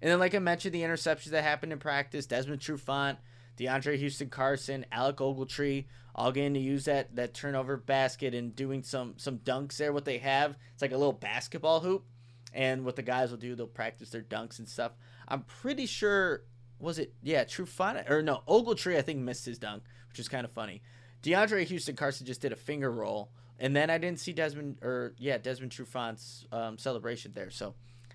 And 0.00 0.10
then, 0.10 0.18
like 0.18 0.34
I 0.34 0.38
mentioned, 0.38 0.74
the 0.74 0.82
interceptions 0.82 1.30
that 1.30 1.42
happened 1.42 1.72
in 1.72 1.78
practice, 1.78 2.26
Desmond 2.26 2.60
Trufant, 2.60 3.18
DeAndre 3.58 3.96
Houston 3.96 4.28
Carson, 4.28 4.86
Alec 4.92 5.16
Ogletree, 5.16 5.86
all 6.14 6.32
getting 6.32 6.54
to 6.54 6.60
use 6.60 6.84
that 6.84 7.14
that 7.16 7.34
turnover 7.34 7.76
basket 7.76 8.34
and 8.34 8.54
doing 8.54 8.82
some 8.82 9.14
some 9.16 9.38
dunks 9.38 9.76
there. 9.76 9.92
What 9.92 10.04
they 10.04 10.18
have, 10.18 10.56
it's 10.72 10.82
like 10.82 10.92
a 10.92 10.96
little 10.96 11.12
basketball 11.12 11.80
hoop, 11.80 12.04
and 12.52 12.84
what 12.84 12.96
the 12.96 13.02
guys 13.02 13.30
will 13.30 13.38
do, 13.38 13.54
they'll 13.54 13.66
practice 13.66 14.10
their 14.10 14.22
dunks 14.22 14.58
and 14.58 14.68
stuff. 14.68 14.92
I'm 15.26 15.42
pretty 15.42 15.86
sure 15.86 16.44
was 16.80 17.00
it 17.00 17.12
yeah 17.22 17.42
Trufant 17.42 18.08
or 18.08 18.22
no 18.22 18.42
Ogletree 18.46 18.96
I 18.96 19.02
think 19.02 19.18
missed 19.18 19.46
his 19.46 19.58
dunk, 19.58 19.82
which 20.18 20.24
is 20.24 20.28
kind 20.28 20.44
of 20.44 20.50
funny. 20.50 20.82
DeAndre 21.22 21.64
Houston 21.64 21.94
Carson 21.94 22.26
just 22.26 22.40
did 22.40 22.52
a 22.52 22.56
finger 22.56 22.90
roll, 22.90 23.30
and 23.60 23.74
then 23.74 23.88
I 23.88 23.98
didn't 23.98 24.18
see 24.18 24.32
Desmond 24.32 24.78
or 24.82 25.14
yeah 25.16 25.38
Desmond 25.38 25.70
Trufant's 25.70 26.44
um, 26.50 26.76
celebration 26.76 27.32
there. 27.34 27.50
So, 27.50 27.74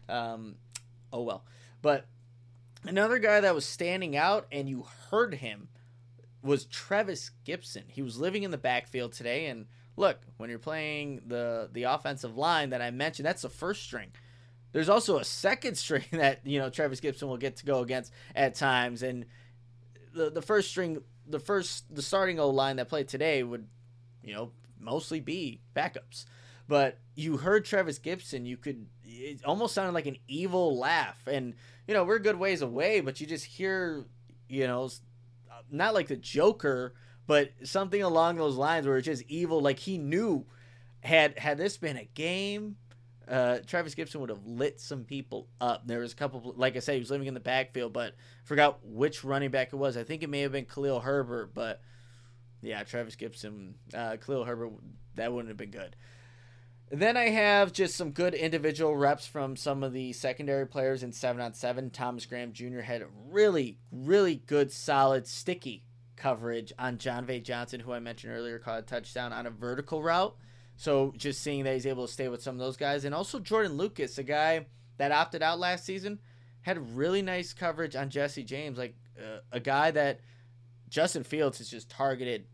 um, 0.10 0.56
oh 1.14 1.22
well. 1.22 1.46
But 1.82 2.08
another 2.86 3.20
guy 3.20 3.40
that 3.40 3.56
was 3.56 3.66
standing 3.66 4.18
out 4.18 4.48
and 4.52 4.68
you 4.68 4.86
heard 5.12 5.36
him 5.36 5.70
was 6.42 6.66
Trevis 6.66 7.32
Gipson. 7.46 7.84
He 7.88 8.02
was 8.02 8.20
living 8.20 8.44
in 8.44 8.52
the 8.52 8.58
backfield 8.58 9.14
today, 9.14 9.46
and 9.46 9.66
look, 9.96 10.20
when 10.36 10.50
you're 10.50 10.60
playing 10.60 11.22
the 11.26 11.70
the 11.72 11.84
offensive 11.84 12.36
line 12.36 12.72
that 12.72 12.82
I 12.82 12.92
mentioned, 12.92 13.26
that's 13.26 13.44
the 13.44 13.50
first 13.50 13.82
string. 13.84 14.10
There's 14.74 14.90
also 14.90 15.20
a 15.20 15.24
second 15.24 15.76
string 15.78 16.04
that 16.12 16.46
you 16.46 16.60
know 16.60 16.70
Trevis 16.70 17.00
Gipson 17.00 17.30
will 17.30 17.38
get 17.38 17.56
to 17.58 17.66
go 17.66 17.80
against 17.80 18.12
at 18.36 18.56
times, 18.56 19.04
and 19.04 19.26
the 20.14 20.30
the 20.30 20.42
first 20.42 20.70
string, 20.70 21.02
the 21.28 21.40
first 21.40 21.94
the 21.94 22.02
starting 22.02 22.40
O 22.40 22.50
line 22.50 22.78
that 22.78 22.90
played 22.90 23.08
today 23.08 23.44
would, 23.44 23.68
you 24.24 24.34
know, 24.34 24.52
mostly 24.80 25.20
be 25.20 25.62
backups. 25.76 26.26
But 26.68 27.00
you 27.16 27.38
heard 27.38 27.66
Trevis 27.66 28.00
Gipson, 28.00 28.46
you 28.46 28.58
could 28.58 28.88
it 29.04 29.44
almost 29.46 29.74
sounded 29.74 29.94
like 29.94 30.06
an 30.06 30.18
evil 30.28 30.78
laugh, 30.78 31.28
and 31.28 31.54
you 31.88 31.94
know 31.94 32.04
we're 32.04 32.20
good 32.20 32.38
ways 32.38 32.62
away, 32.62 33.02
but 33.02 33.20
you 33.20 33.28
just 33.28 33.46
hear, 33.46 34.06
you 34.48 34.66
know, 34.68 34.86
uh, 34.86 35.62
not 35.70 35.94
like 35.94 36.08
the 36.08 36.16
Joker, 36.16 36.94
but 37.28 37.52
something 37.64 38.02
along 38.02 38.38
those 38.38 38.56
lines 38.56 38.88
where 38.88 38.98
it's 38.98 39.06
just 39.06 39.24
evil. 39.28 39.62
Like 39.62 39.80
he 39.80 39.98
knew 39.98 40.46
had 41.02 41.38
had 41.38 41.58
this 41.58 41.78
been 41.78 41.98
a 41.98 42.06
game 42.06 42.78
uh, 43.28 43.60
Trevis 43.66 43.96
Gipson 43.96 44.18
would 44.18 44.30
have 44.30 44.46
lit 44.46 44.80
some 44.80 45.04
people 45.04 45.48
up. 45.62 45.88
There 45.88 46.00
was 46.00 46.14
a 46.14 46.16
couple, 46.16 46.54
like 46.58 46.76
I 46.76 46.80
said, 46.80 46.94
he 46.94 47.00
was 47.00 47.12
living 47.12 47.28
in 47.28 47.34
the 47.34 47.40
backfield, 47.40 47.94
but 47.94 48.16
forgot 48.44 48.80
which 48.84 49.24
running 49.24 49.52
back 49.52 49.74
it 49.74 49.76
was. 49.78 49.98
I 49.98 50.04
think 50.04 50.24
it 50.24 50.30
may 50.30 50.42
have 50.42 50.52
been 50.52 50.66
Khalil 50.66 51.00
Herbert, 51.00 51.54
but 51.54 51.82
yeah, 52.62 52.84
Trevis 52.84 53.16
Gipson, 53.16 53.74
uh, 53.94 54.18
Khalil 54.18 54.46
Herbert, 54.46 54.72
that 55.16 55.32
wouldn't 55.32 55.50
have 55.50 55.58
been 55.58 55.72
good. 55.72 55.96
Then 56.92 57.18
I 57.18 57.30
have 57.30 57.74
just 57.74 57.96
some 57.96 58.12
good 58.12 58.36
individual 58.36 58.96
reps 58.96 59.26
from 59.26 59.56
some 59.56 59.84
of 59.84 59.94
the 59.94 60.14
secondary 60.14 60.68
players 60.68 61.02
in 61.02 61.12
7 61.12 61.42
on 61.42 61.54
7. 61.54 61.90
Thomas 61.90 62.26
Graham 62.26 62.54
Jr. 62.54 62.82
had 62.82 63.04
really, 63.30 63.80
really 63.92 64.36
good, 64.36 64.72
solid, 64.72 65.26
sticky 65.26 65.86
coverage 66.16 66.72
on 66.78 66.98
Jon'Vea 66.98 67.44
Johnson, 67.44 67.80
who 67.80 67.94
I 67.94 68.00
mentioned 68.00 68.34
earlier, 68.34 68.60
caught 68.60 68.80
a 68.80 68.84
touchdown 68.84 69.34
on 69.34 69.48
a 69.48 69.50
vertical 69.50 70.04
route. 70.04 70.36
So 70.76 71.14
just 71.18 71.42
seeing 71.42 71.64
that 71.64 71.74
he's 71.74 71.86
able 71.86 72.08
to 72.08 72.12
stay 72.12 72.28
with 72.28 72.42
some 72.42 72.56
of 72.56 72.60
those 72.60 72.78
guys, 72.78 73.06
and 73.06 73.14
also 73.14 73.40
Jordan 73.40 73.74
Lucas, 73.74 74.18
a 74.18 74.24
guy 74.24 74.66
that 74.98 75.12
opted 75.12 75.42
out 75.42 75.60
last 75.60 75.86
season, 75.86 76.20
had 76.62 76.96
really 76.96 77.22
nice 77.22 77.54
coverage 77.54 77.96
on 77.96 78.10
Jesse 78.10 78.44
James, 78.44 78.78
like 78.78 78.96
uh, 79.18 79.40
a 79.52 79.60
guy 79.60 79.92
that 79.92 80.20
Justin 80.90 81.24
Fields 81.24 81.60
has 81.60 81.70
just 81.70 81.90
targeted 81.90 82.46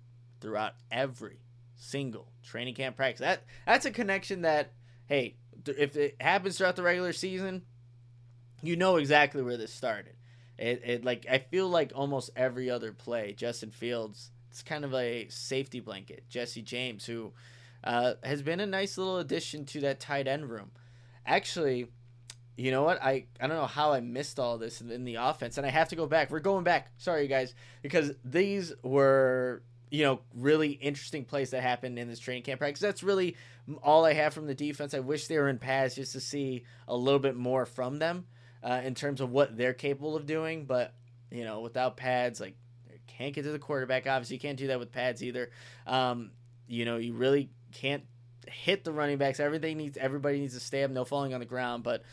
throughout 0.41 0.73
every 0.91 1.39
single 1.75 2.31
training 2.43 2.75
camp 2.75 2.95
practice. 2.95 3.21
That 3.21 3.43
that's 3.65 3.85
a 3.85 3.91
connection 3.91 4.41
that 4.41 4.73
hey, 5.07 5.37
if 5.65 5.95
it 5.95 6.15
happens 6.19 6.57
throughout 6.57 6.75
the 6.75 6.83
regular 6.83 7.13
season, 7.13 7.63
you 8.61 8.75
know 8.75 8.97
exactly 8.97 9.41
where 9.41 9.57
this 9.57 9.73
started. 9.73 10.15
It, 10.57 10.81
it 10.85 11.05
like 11.05 11.25
I 11.29 11.39
feel 11.39 11.69
like 11.69 11.91
almost 11.95 12.31
every 12.35 12.69
other 12.69 12.91
play, 12.91 13.33
Justin 13.33 13.71
Fields, 13.71 14.31
it's 14.51 14.63
kind 14.63 14.83
of 14.83 14.93
a 14.93 15.27
safety 15.29 15.79
blanket. 15.79 16.25
Jesse 16.29 16.61
James, 16.61 17.05
who 17.05 17.31
uh, 17.83 18.13
has 18.23 18.41
been 18.41 18.59
a 18.59 18.65
nice 18.65 18.97
little 18.97 19.17
addition 19.19 19.65
to 19.65 19.81
that 19.81 19.99
tight 19.99 20.27
end 20.27 20.49
room. 20.49 20.71
Actually, 21.25 21.87
you 22.57 22.71
know 22.71 22.83
what? 22.83 23.01
I, 23.01 23.25
I 23.39 23.47
don't 23.47 23.57
know 23.57 23.67
how 23.67 23.93
I 23.93 24.01
missed 24.01 24.39
all 24.39 24.57
this 24.57 24.81
in, 24.81 25.05
the 25.05 25.15
offense, 25.15 25.57
and 25.57 25.65
I 25.65 25.69
have 25.69 25.89
to 25.89 25.95
go 25.95 26.05
back. 26.05 26.29
We're 26.29 26.39
going 26.39 26.63
back. 26.63 26.91
Sorry, 26.97 27.23
you 27.23 27.29
guys, 27.29 27.53
because 27.81 28.11
these 28.23 28.73
were 28.83 29.63
you 29.91 30.03
know 30.03 30.19
really 30.35 30.71
interesting 30.71 31.25
plays 31.25 31.51
that 31.51 31.61
happened 31.61 31.97
in 31.97 32.07
this 32.07 32.19
training 32.19 32.43
camp 32.43 32.59
practice. 32.59 32.81
That's 32.81 33.03
really 33.03 33.37
all 33.81 34.05
I 34.05 34.13
have 34.13 34.33
from 34.33 34.47
the 34.47 34.55
defense. 34.55 34.93
I 34.93 34.99
wish 34.99 35.27
they 35.27 35.37
were 35.37 35.49
in 35.49 35.57
pads 35.57 35.95
just 35.95 36.13
to 36.13 36.19
see 36.19 36.63
a 36.87 36.95
little 36.95 37.19
bit 37.19 37.35
more 37.35 37.65
from 37.65 37.99
them 37.99 38.25
uh, 38.63 38.81
in 38.83 38.93
terms 38.93 39.21
of 39.21 39.31
what 39.31 39.55
they're 39.55 39.73
capable 39.73 40.15
of 40.15 40.25
doing. 40.25 40.65
But 40.65 40.93
you 41.31 41.43
know, 41.45 41.61
without 41.61 41.95
pads, 41.95 42.41
like 42.41 42.55
can't 43.19 43.33
get 43.33 43.43
to 43.43 43.51
the 43.51 43.59
quarterback. 43.59 44.07
Obviously, 44.07 44.37
you 44.37 44.39
can't 44.39 44.57
do 44.57 44.67
that 44.67 44.79
with 44.79 44.91
pads 44.91 45.23
either. 45.23 45.51
Um, 45.85 46.31
you 46.67 46.85
know, 46.85 46.97
you 46.97 47.13
really 47.13 47.49
can't 47.71 48.03
hit 48.47 48.83
the 48.83 48.91
running 48.91 49.17
backs. 49.17 49.39
Everything 49.39 49.77
needs 49.77 49.97
everybody 49.97 50.39
needs 50.39 50.53
to 50.53 50.59
stay 50.59 50.83
up, 50.83 50.91
no 50.91 51.05
falling 51.05 51.33
on 51.33 51.39
the 51.39 51.45
ground. 51.45 51.83
But 51.83 52.03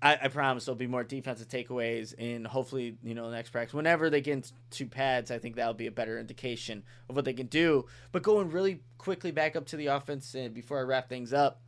I, 0.00 0.18
I 0.22 0.28
promise 0.28 0.64
there'll 0.64 0.76
be 0.76 0.86
more 0.86 1.04
defensive 1.04 1.48
takeaways, 1.48 2.12
and 2.18 2.46
hopefully, 2.46 2.96
you 3.02 3.14
know, 3.14 3.30
the 3.30 3.36
next 3.36 3.50
practice, 3.50 3.72
whenever 3.72 4.10
they 4.10 4.20
get 4.20 4.34
into 4.34 4.86
pads, 4.86 5.30
I 5.30 5.38
think 5.38 5.56
that'll 5.56 5.74
be 5.74 5.86
a 5.86 5.92
better 5.92 6.18
indication 6.18 6.82
of 7.08 7.14
what 7.14 7.24
they 7.24 7.32
can 7.32 7.46
do. 7.46 7.86
But 8.10 8.22
going 8.22 8.50
really 8.50 8.80
quickly 8.98 9.30
back 9.30 9.54
up 9.54 9.66
to 9.66 9.76
the 9.76 9.86
offense, 9.86 10.34
and 10.34 10.52
before 10.52 10.78
I 10.78 10.82
wrap 10.82 11.08
things 11.08 11.32
up, 11.32 11.60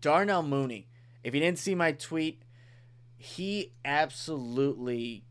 Darnell 0.00 0.42
Mooney. 0.42 0.88
If 1.24 1.34
you 1.34 1.40
didn't 1.40 1.58
see 1.58 1.74
my 1.74 1.92
tweet, 1.92 2.42
he 3.16 3.72
absolutely 3.84 5.24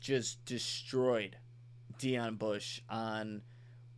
just 0.00 0.44
destroyed 0.44 1.36
Deon 1.98 2.38
Bush 2.38 2.80
on. 2.88 3.42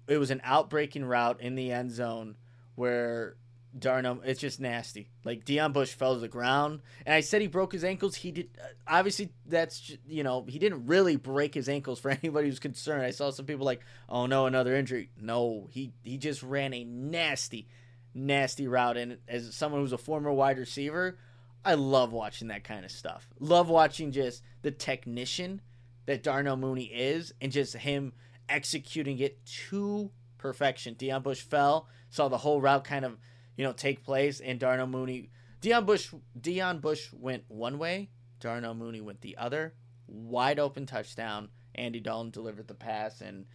It 0.07 0.19
was 0.19 0.31
an 0.31 0.43
outbreaking 0.45 1.07
route 1.07 1.41
in 1.41 1.55
the 1.55 1.73
end 1.73 1.91
zone 1.91 2.37
where 2.75 3.37
Darnell, 3.77 4.21
it's 4.25 4.41
just 4.41 4.61
nasty. 4.61 5.09
Like 5.25 5.45
Deon 5.45 5.73
Bush 5.73 5.93
fell 5.93 6.15
to 6.15 6.21
the 6.21 6.29
ground, 6.29 6.81
and 7.05 7.15
I 7.15 7.21
said 7.21 7.41
he 7.41 7.49
broke 7.49 7.73
his 7.73 7.83
ankles. 7.83 8.15
He 8.15 8.31
did. 8.31 8.51
Uh, 8.61 8.67
obviously, 8.87 9.31
that's 9.47 9.93
you 10.07 10.23
know 10.23 10.45
he 10.49 10.59
didn't 10.59 10.87
really 10.87 11.17
break 11.17 11.55
his 11.55 11.69
ankles. 11.69 11.99
For 11.99 12.11
anybody 12.23 12.49
who's 12.49 12.61
concerned, 12.61 13.03
I 13.03 13.11
saw 13.11 13.31
some 13.31 13.47
people 13.47 13.67
like, 13.67 13.81
"Oh 14.09 14.27
no, 14.27 14.47
another 14.47 14.77
injury." 14.77 15.11
No, 15.21 15.69
he 15.71 15.93
he 16.03 16.19
just 16.19 16.43
ran 16.43 16.73
a 16.73 16.85
nasty, 16.85 17.67
nasty 18.15 18.69
route. 18.69 18.97
And 18.97 19.19
as 19.27 19.55
someone 19.55 19.81
who's 19.81 19.93
a 19.93 19.99
former 19.99 20.33
wide 20.33 20.59
receiver, 20.59 21.19
I 21.65 21.75
love 21.75 22.13
watching 22.13 22.49
that 22.49 22.65
kind 22.65 22.85
of 22.85 22.93
stuff. 22.93 23.29
Love 23.41 23.69
watching 23.69 24.13
just 24.13 24.43
the 24.63 24.71
technician 24.71 25.61
that 26.07 26.23
Darnell 26.23 26.57
Mooney 26.57 26.85
is, 26.85 27.35
and 27.41 27.51
just 27.51 27.75
him 27.75 28.13
executing 28.49 29.19
it 29.19 29.45
to 29.45 30.13
perfection. 30.45 30.95
Deon 30.95 31.23
Bush 31.23 31.41
fell 31.41 31.89
saw 32.11 32.29
the 32.29 32.37
whole 32.37 32.61
route 32.61 32.85
kind 32.85 33.07
of, 33.07 33.17
you 33.57 33.65
know, 33.65 33.73
take 33.73 34.05
place, 34.05 34.41
and 34.41 34.61
Darnell 34.61 34.87
Mooney, 34.87 35.31
Deon 35.63 35.87
Bush, 35.87 36.13
Deon 36.39 36.83
Bush 36.83 37.09
went 37.13 37.45
one 37.49 37.79
way, 37.79 38.11
Darnell 38.41 38.75
Mooney 38.75 39.01
went 39.01 39.23
the 39.23 39.39
other, 39.39 39.75
wide 40.07 40.59
open 40.59 40.85
touchdown. 40.85 41.49
Andy 41.75 41.99
Dalton 41.99 42.31
delivered 42.31 42.69
the 42.69 42.75
pass, 42.75 43.23
and 43.23 43.47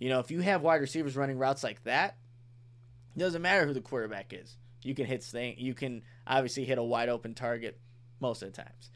you 0.00 0.08
know, 0.08 0.20
if 0.20 0.30
you 0.30 0.40
have 0.40 0.62
wide 0.62 0.80
receivers 0.80 1.16
running 1.16 1.38
routes 1.38 1.62
like 1.62 1.84
that, 1.84 2.16
it 3.14 3.18
doesn't 3.18 3.42
matter 3.42 3.66
who 3.66 3.74
the 3.74 3.80
quarterback 3.80 4.32
is. 4.32 4.56
You 4.82 4.94
can 4.94 5.04
hit 5.04 5.22
thing. 5.22 5.56
You 5.58 5.74
can 5.74 6.02
obviously 6.26 6.64
hit 6.64 6.78
a 6.78 6.82
wide 6.82 7.10
open 7.10 7.34
target 7.34 7.78
most 8.20 8.42
of 8.42 8.52
the 8.52 8.62
times. 8.62 8.90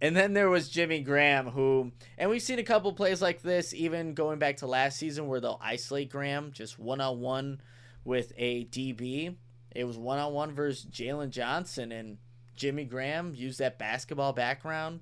And 0.00 0.14
then 0.14 0.34
there 0.34 0.50
was 0.50 0.68
Jimmy 0.68 1.00
Graham, 1.00 1.48
who, 1.48 1.92
and 2.18 2.28
we've 2.28 2.42
seen 2.42 2.58
a 2.58 2.64
couple 2.64 2.92
plays 2.92 3.22
like 3.22 3.40
this, 3.40 3.72
even 3.72 4.12
going 4.12 4.38
back 4.38 4.58
to 4.58 4.66
last 4.66 4.98
season, 4.98 5.26
where 5.26 5.40
they'll 5.40 5.60
isolate 5.62 6.10
Graham 6.10 6.52
just 6.52 6.78
one 6.78 7.00
on 7.00 7.20
one 7.20 7.60
with 8.04 8.32
a 8.36 8.66
DB. 8.66 9.36
It 9.74 9.84
was 9.84 9.96
one 9.96 10.18
on 10.18 10.34
one 10.34 10.52
versus 10.52 10.84
Jaylon 10.84 11.30
Johnson, 11.30 11.92
and 11.92 12.18
Jimmy 12.56 12.84
Graham 12.84 13.34
used 13.34 13.58
that 13.58 13.78
basketball 13.78 14.34
background, 14.34 15.00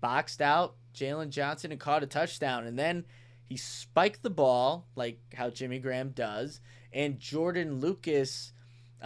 boxed 0.00 0.40
out 0.40 0.76
Jaylon 0.94 1.30
Johnson, 1.30 1.72
and 1.72 1.80
caught 1.80 2.04
a 2.04 2.06
touchdown. 2.06 2.66
And 2.66 2.78
then 2.78 3.04
he 3.48 3.56
spiked 3.56 4.22
the 4.22 4.30
ball 4.30 4.86
like 4.94 5.18
how 5.34 5.50
Jimmy 5.50 5.80
Graham 5.80 6.10
does, 6.10 6.60
and 6.92 7.18
Jordan 7.18 7.80
Lucas 7.80 8.52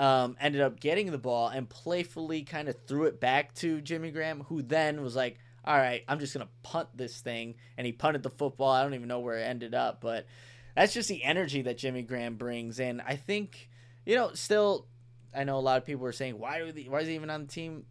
um, 0.00 0.36
ended 0.40 0.62
up 0.62 0.80
getting 0.80 1.10
the 1.10 1.18
ball 1.18 1.48
and 1.48 1.68
playfully 1.68 2.42
kind 2.42 2.68
of 2.68 2.76
threw 2.86 3.04
it 3.04 3.20
back 3.20 3.54
to 3.56 3.80
Jimmy 3.80 4.10
Graham, 4.10 4.40
who 4.48 4.62
then 4.62 5.02
was 5.02 5.14
like, 5.14 5.38
"All 5.64 5.76
right, 5.76 6.02
I'm 6.08 6.18
just 6.18 6.32
gonna 6.32 6.48
punt 6.62 6.88
this 6.94 7.20
thing," 7.20 7.56
and 7.76 7.86
he 7.86 7.92
punted 7.92 8.22
the 8.22 8.30
football. 8.30 8.70
I 8.70 8.82
don't 8.82 8.94
even 8.94 9.08
know 9.08 9.20
where 9.20 9.38
it 9.38 9.42
ended 9.44 9.74
up, 9.74 10.00
but 10.00 10.26
that's 10.74 10.94
just 10.94 11.08
the 11.08 11.22
energy 11.22 11.62
that 11.62 11.78
Jimmy 11.78 12.02
Graham 12.02 12.36
brings. 12.36 12.80
And 12.80 13.02
I 13.02 13.16
think, 13.16 13.68
you 14.06 14.14
know, 14.16 14.32
still, 14.34 14.86
I 15.34 15.44
know 15.44 15.58
a 15.58 15.60
lot 15.60 15.78
of 15.78 15.84
people 15.84 16.06
are 16.06 16.12
saying, 16.12 16.38
why, 16.38 16.58
are 16.58 16.72
the, 16.72 16.88
why 16.88 17.00
is 17.00 17.08
he 17.08 17.14
even 17.14 17.30
on 17.30 17.42
the 17.42 17.52
team? 17.52 17.84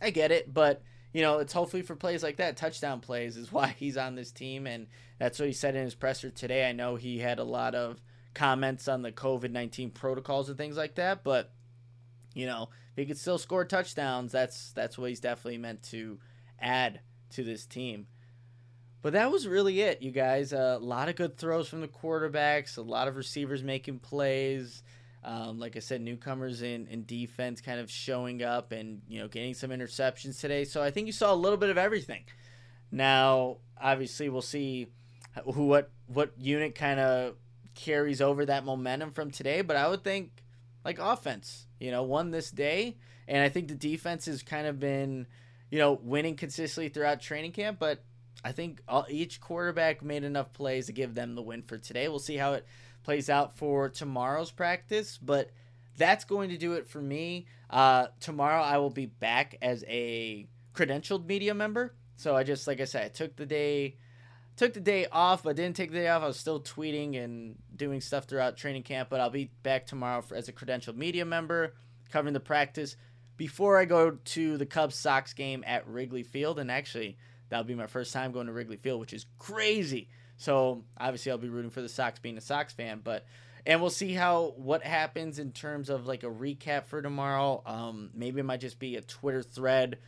I 0.00 0.10
get 0.10 0.32
it, 0.32 0.52
but, 0.52 0.82
you 1.12 1.22
know, 1.22 1.38
it's 1.38 1.52
hopefully 1.52 1.82
for 1.82 1.94
plays 1.94 2.22
like 2.22 2.36
that, 2.36 2.56
touchdown 2.56 3.00
plays, 3.00 3.36
is 3.36 3.52
why 3.52 3.74
he's 3.78 3.96
on 3.96 4.14
this 4.14 4.32
team. 4.32 4.66
And 4.66 4.86
that's 5.18 5.38
what 5.38 5.48
he 5.48 5.52
said 5.52 5.76
in 5.76 5.84
his 5.84 5.94
presser 5.94 6.30
today. 6.30 6.68
I 6.68 6.72
know 6.72 6.96
he 6.96 7.18
had 7.18 7.38
a 7.38 7.44
lot 7.44 7.74
of 7.74 8.00
comments 8.34 8.88
on 8.88 9.02
the 9.02 9.12
COVID 9.12 9.50
19 9.50 9.90
protocols 9.90 10.48
and 10.48 10.58
things 10.58 10.76
like 10.76 10.96
that, 10.96 11.24
but, 11.24 11.52
you 12.34 12.46
know, 12.46 12.68
if 12.92 12.98
he 12.98 13.06
could 13.06 13.18
still 13.18 13.38
score 13.38 13.64
touchdowns, 13.64 14.32
that's 14.32 14.72
that's 14.72 14.98
what 14.98 15.08
he's 15.08 15.20
definitely 15.20 15.58
meant 15.58 15.82
to 15.84 16.18
add 16.60 17.00
to 17.30 17.42
this 17.42 17.66
team. 17.66 18.06
But 19.00 19.14
that 19.14 19.32
was 19.32 19.48
really 19.48 19.80
it, 19.80 20.00
you 20.02 20.12
guys. 20.12 20.52
A 20.52 20.78
lot 20.80 21.08
of 21.08 21.16
good 21.16 21.36
throws 21.36 21.68
from 21.68 21.80
the 21.80 21.88
quarterbacks, 21.88 22.78
a 22.78 22.82
lot 22.82 23.08
of 23.08 23.16
receivers 23.16 23.62
making 23.62 23.98
plays. 23.98 24.82
Um, 25.24 25.58
like 25.58 25.76
I 25.76 25.80
said, 25.80 26.00
newcomers 26.00 26.62
in, 26.62 26.86
in 26.88 27.04
defense 27.04 27.60
kind 27.60 27.78
of 27.78 27.90
showing 27.90 28.42
up 28.42 28.72
and 28.72 29.02
you 29.08 29.20
know 29.20 29.28
getting 29.28 29.54
some 29.54 29.70
interceptions 29.70 30.40
today. 30.40 30.64
So 30.64 30.82
I 30.82 30.90
think 30.90 31.06
you 31.06 31.12
saw 31.12 31.32
a 31.32 31.36
little 31.36 31.58
bit 31.58 31.70
of 31.70 31.78
everything. 31.78 32.24
Now, 32.90 33.58
obviously, 33.80 34.28
we'll 34.28 34.42
see 34.42 34.88
who 35.54 35.66
what 35.66 35.90
what 36.06 36.32
unit 36.38 36.74
kind 36.74 37.00
of 37.00 37.36
carries 37.74 38.20
over 38.20 38.46
that 38.46 38.64
momentum 38.64 39.12
from 39.12 39.30
today. 39.30 39.62
But 39.62 39.76
I 39.76 39.88
would 39.88 40.04
think 40.04 40.42
like 40.84 40.98
offense, 40.98 41.66
you 41.78 41.90
know, 41.90 42.02
won 42.02 42.30
this 42.30 42.50
day, 42.50 42.96
and 43.28 43.42
I 43.42 43.48
think 43.48 43.68
the 43.68 43.74
defense 43.74 44.26
has 44.26 44.42
kind 44.42 44.66
of 44.66 44.80
been, 44.80 45.26
you 45.70 45.78
know, 45.78 45.98
winning 46.02 46.36
consistently 46.36 46.88
throughout 46.88 47.20
training 47.20 47.52
camp. 47.52 47.78
But 47.78 48.04
I 48.44 48.52
think 48.52 48.82
all, 48.88 49.06
each 49.08 49.40
quarterback 49.40 50.02
made 50.02 50.24
enough 50.24 50.52
plays 50.52 50.86
to 50.86 50.92
give 50.92 51.14
them 51.14 51.34
the 51.34 51.42
win 51.42 51.62
for 51.62 51.78
today. 51.78 52.08
We'll 52.08 52.18
see 52.18 52.36
how 52.36 52.54
it 52.54 52.66
plays 53.04 53.30
out 53.30 53.56
for 53.56 53.88
tomorrow's 53.88 54.50
practice, 54.50 55.18
but 55.18 55.50
that's 55.96 56.24
going 56.24 56.50
to 56.50 56.56
do 56.56 56.72
it 56.72 56.88
for 56.88 57.00
me. 57.00 57.46
Uh, 57.70 58.06
tomorrow 58.20 58.62
I 58.62 58.78
will 58.78 58.90
be 58.90 59.06
back 59.06 59.56
as 59.62 59.84
a 59.88 60.48
credentialed 60.74 61.26
media 61.26 61.54
member. 61.54 61.94
So 62.16 62.36
I 62.36 62.44
just, 62.44 62.66
like 62.66 62.80
I 62.80 62.84
said, 62.84 63.04
I 63.04 63.08
took 63.08 63.36
the 63.36 63.46
day 63.46 63.96
took 64.62 64.74
the 64.74 64.80
day 64.80 65.08
off, 65.10 65.42
but 65.42 65.56
didn't 65.56 65.74
take 65.74 65.90
the 65.90 65.98
day 65.98 66.06
off. 66.06 66.22
I 66.22 66.28
was 66.28 66.38
still 66.38 66.60
tweeting 66.60 67.20
and 67.20 67.56
doing 67.74 68.00
stuff 68.00 68.26
throughout 68.26 68.56
training 68.56 68.84
camp, 68.84 69.08
but 69.10 69.18
I'll 69.18 69.28
be 69.28 69.50
back 69.64 69.86
tomorrow 69.86 70.22
for, 70.22 70.36
as 70.36 70.48
a 70.48 70.52
credentialed 70.52 70.94
media 70.94 71.24
member 71.24 71.74
covering 72.12 72.32
the 72.32 72.38
practice 72.38 72.96
before 73.36 73.76
I 73.76 73.86
go 73.86 74.12
to 74.12 74.56
the 74.56 74.66
Cubs 74.66 74.94
Sox 74.94 75.32
game 75.32 75.64
at 75.66 75.88
Wrigley 75.88 76.22
Field. 76.22 76.60
And 76.60 76.70
actually, 76.70 77.18
that'll 77.48 77.64
be 77.64 77.74
my 77.74 77.88
first 77.88 78.12
time 78.12 78.30
going 78.30 78.46
to 78.46 78.52
Wrigley 78.52 78.76
Field, 78.76 79.00
which 79.00 79.12
is 79.12 79.26
crazy. 79.36 80.08
So 80.36 80.84
obviously, 80.96 81.32
I'll 81.32 81.38
be 81.38 81.48
rooting 81.48 81.72
for 81.72 81.82
the 81.82 81.88
Sox, 81.88 82.20
being 82.20 82.38
a 82.38 82.42
Sox 82.42 82.72
fan, 82.72 83.00
but. 83.02 83.26
And 83.64 83.80
we'll 83.80 83.90
see 83.90 84.12
how 84.12 84.54
what 84.56 84.82
happens 84.82 85.38
in 85.38 85.52
terms 85.52 85.88
of 85.88 86.04
like 86.04 86.24
a 86.24 86.28
recap 86.28 86.86
for 86.86 87.00
tomorrow. 87.00 87.62
Um, 87.64 88.10
maybe 88.12 88.40
it 88.40 88.42
might 88.42 88.58
just 88.58 88.80
be 88.80 88.96
a 88.96 89.00
Twitter 89.00 89.40
thread, 89.40 89.98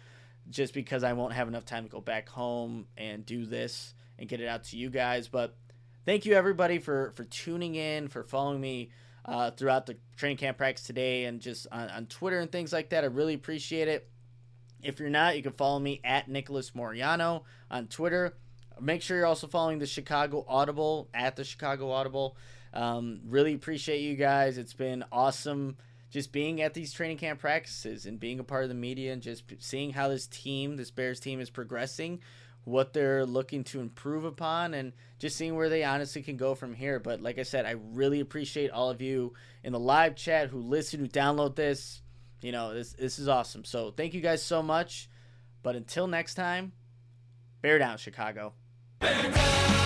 just 0.51 0.75
because 0.75 1.05
I 1.05 1.12
won't 1.12 1.35
have 1.35 1.47
enough 1.47 1.64
time 1.64 1.85
to 1.85 1.88
go 1.88 2.01
back 2.01 2.29
home 2.29 2.88
and 2.97 3.25
do 3.25 3.47
this 3.47 3.95
and 4.18 4.29
get 4.29 4.40
it 4.40 4.48
out 4.48 4.64
to 4.64 4.77
you 4.77 4.90
guys. 4.90 5.29
But 5.29 5.57
thank 6.05 6.24
you 6.24 6.35
everybody 6.35 6.79
for 6.79 7.12
for 7.16 7.24
tuning 7.24 7.74
in, 7.74 8.09
for 8.09 8.24
following 8.24 8.61
me 8.61 8.90
uh, 9.24 9.50
throughout 9.53 9.87
the 9.87 9.96
training 10.16 10.37
camp 10.37 10.59
practice 10.59 10.87
today, 10.87 11.24
and 11.24 11.40
just 11.40 11.66
on, 11.72 11.88
on 11.90 12.07
Twitter 12.07 12.40
and 12.40 12.50
things 12.50 12.72
like 12.72 12.90
that. 12.90 13.05
I 13.05 13.09
really 13.09 13.35
appreciate 13.35 13.88
it. 13.88 14.09
If 14.83 15.00
you're 15.00 15.11
not, 15.11 15.37
you 15.37 15.42
can 15.42 15.53
follow 15.53 15.79
me 15.79 16.00
at 16.05 16.29
Nicholas 16.29 16.74
Moreano 16.74 17.44
on 17.70 17.87
Twitter. 17.87 18.37
Make 18.81 19.03
sure 19.03 19.16
you're 19.16 19.27
also 19.27 19.46
following 19.46 19.79
the 19.79 19.87
Chicago 19.87 20.44
Audible 20.48 21.09
at 21.14 21.37
the 21.37 21.44
Chicago 21.44 21.90
Audible. 21.90 22.37
Um, 22.74 23.20
really 23.27 23.55
appreciate 23.55 24.00
you 24.00 24.16
guys. 24.16 24.59
It's 24.59 24.74
been 24.74 25.05
awesome 25.12 25.77
just 26.11 26.33
being 26.33 26.61
at 26.61 26.74
these 26.74 26.92
training 26.92 27.18
camp 27.18 27.40
practices 27.40 28.07
and 28.07 28.20
being 28.20 28.38
a 28.38 28.44
part 28.44 28.62
of 28.62 28.68
the 28.68 28.74
media 28.74 29.12
and 29.12 29.22
just 29.22 29.44
seeing 29.59 29.92
how 29.92 30.09
this 30.09 30.27
team, 30.27 30.77
this 30.77 30.90
Bears 30.90 31.18
team, 31.18 31.40
is 31.40 31.50
progressing 31.50 32.20
what 32.64 32.92
they're 32.92 33.27
looking 33.27 33.62
to 33.62 33.81
improve 33.81 34.24
upon 34.24 34.74
and 34.74 34.92
just 35.18 35.37
seeing 35.37 35.55
where 35.55 35.68
they 35.68 35.85
honestly 35.85 36.22
can 36.22 36.37
go 36.37 36.55
from 36.55 36.74
here. 36.74 36.98
But 36.98 37.20
like 37.20 37.38
I 37.38 37.42
said, 37.42 37.66
I 37.66 37.72
really 37.72 38.20
appreciate 38.20 38.70
all 38.70 38.90
of 38.90 39.00
you 39.00 39.35
in 39.62 39.72
the 39.72 39.79
live 39.79 40.16
chat 40.16 40.48
who 40.48 40.61
listen, 40.61 41.00
who 41.00 41.09
download 41.09 41.57
this. 41.57 42.00
You 42.40 42.53
know, 42.53 42.74
this 42.74 42.92
this 42.92 43.18
is 43.18 43.29
awesome. 43.29 43.64
So 43.64 43.90
thank 43.90 44.14
you 44.14 44.20
guys 44.20 44.42
so 44.42 44.62
much. 44.62 45.09
But 45.62 45.77
until 45.77 46.07
next 46.07 46.35
time, 46.35 46.72
bear 47.62 47.79
down, 47.79 47.96
Chicago. 47.96 48.53
Bear 48.98 49.33
down! 49.33 49.84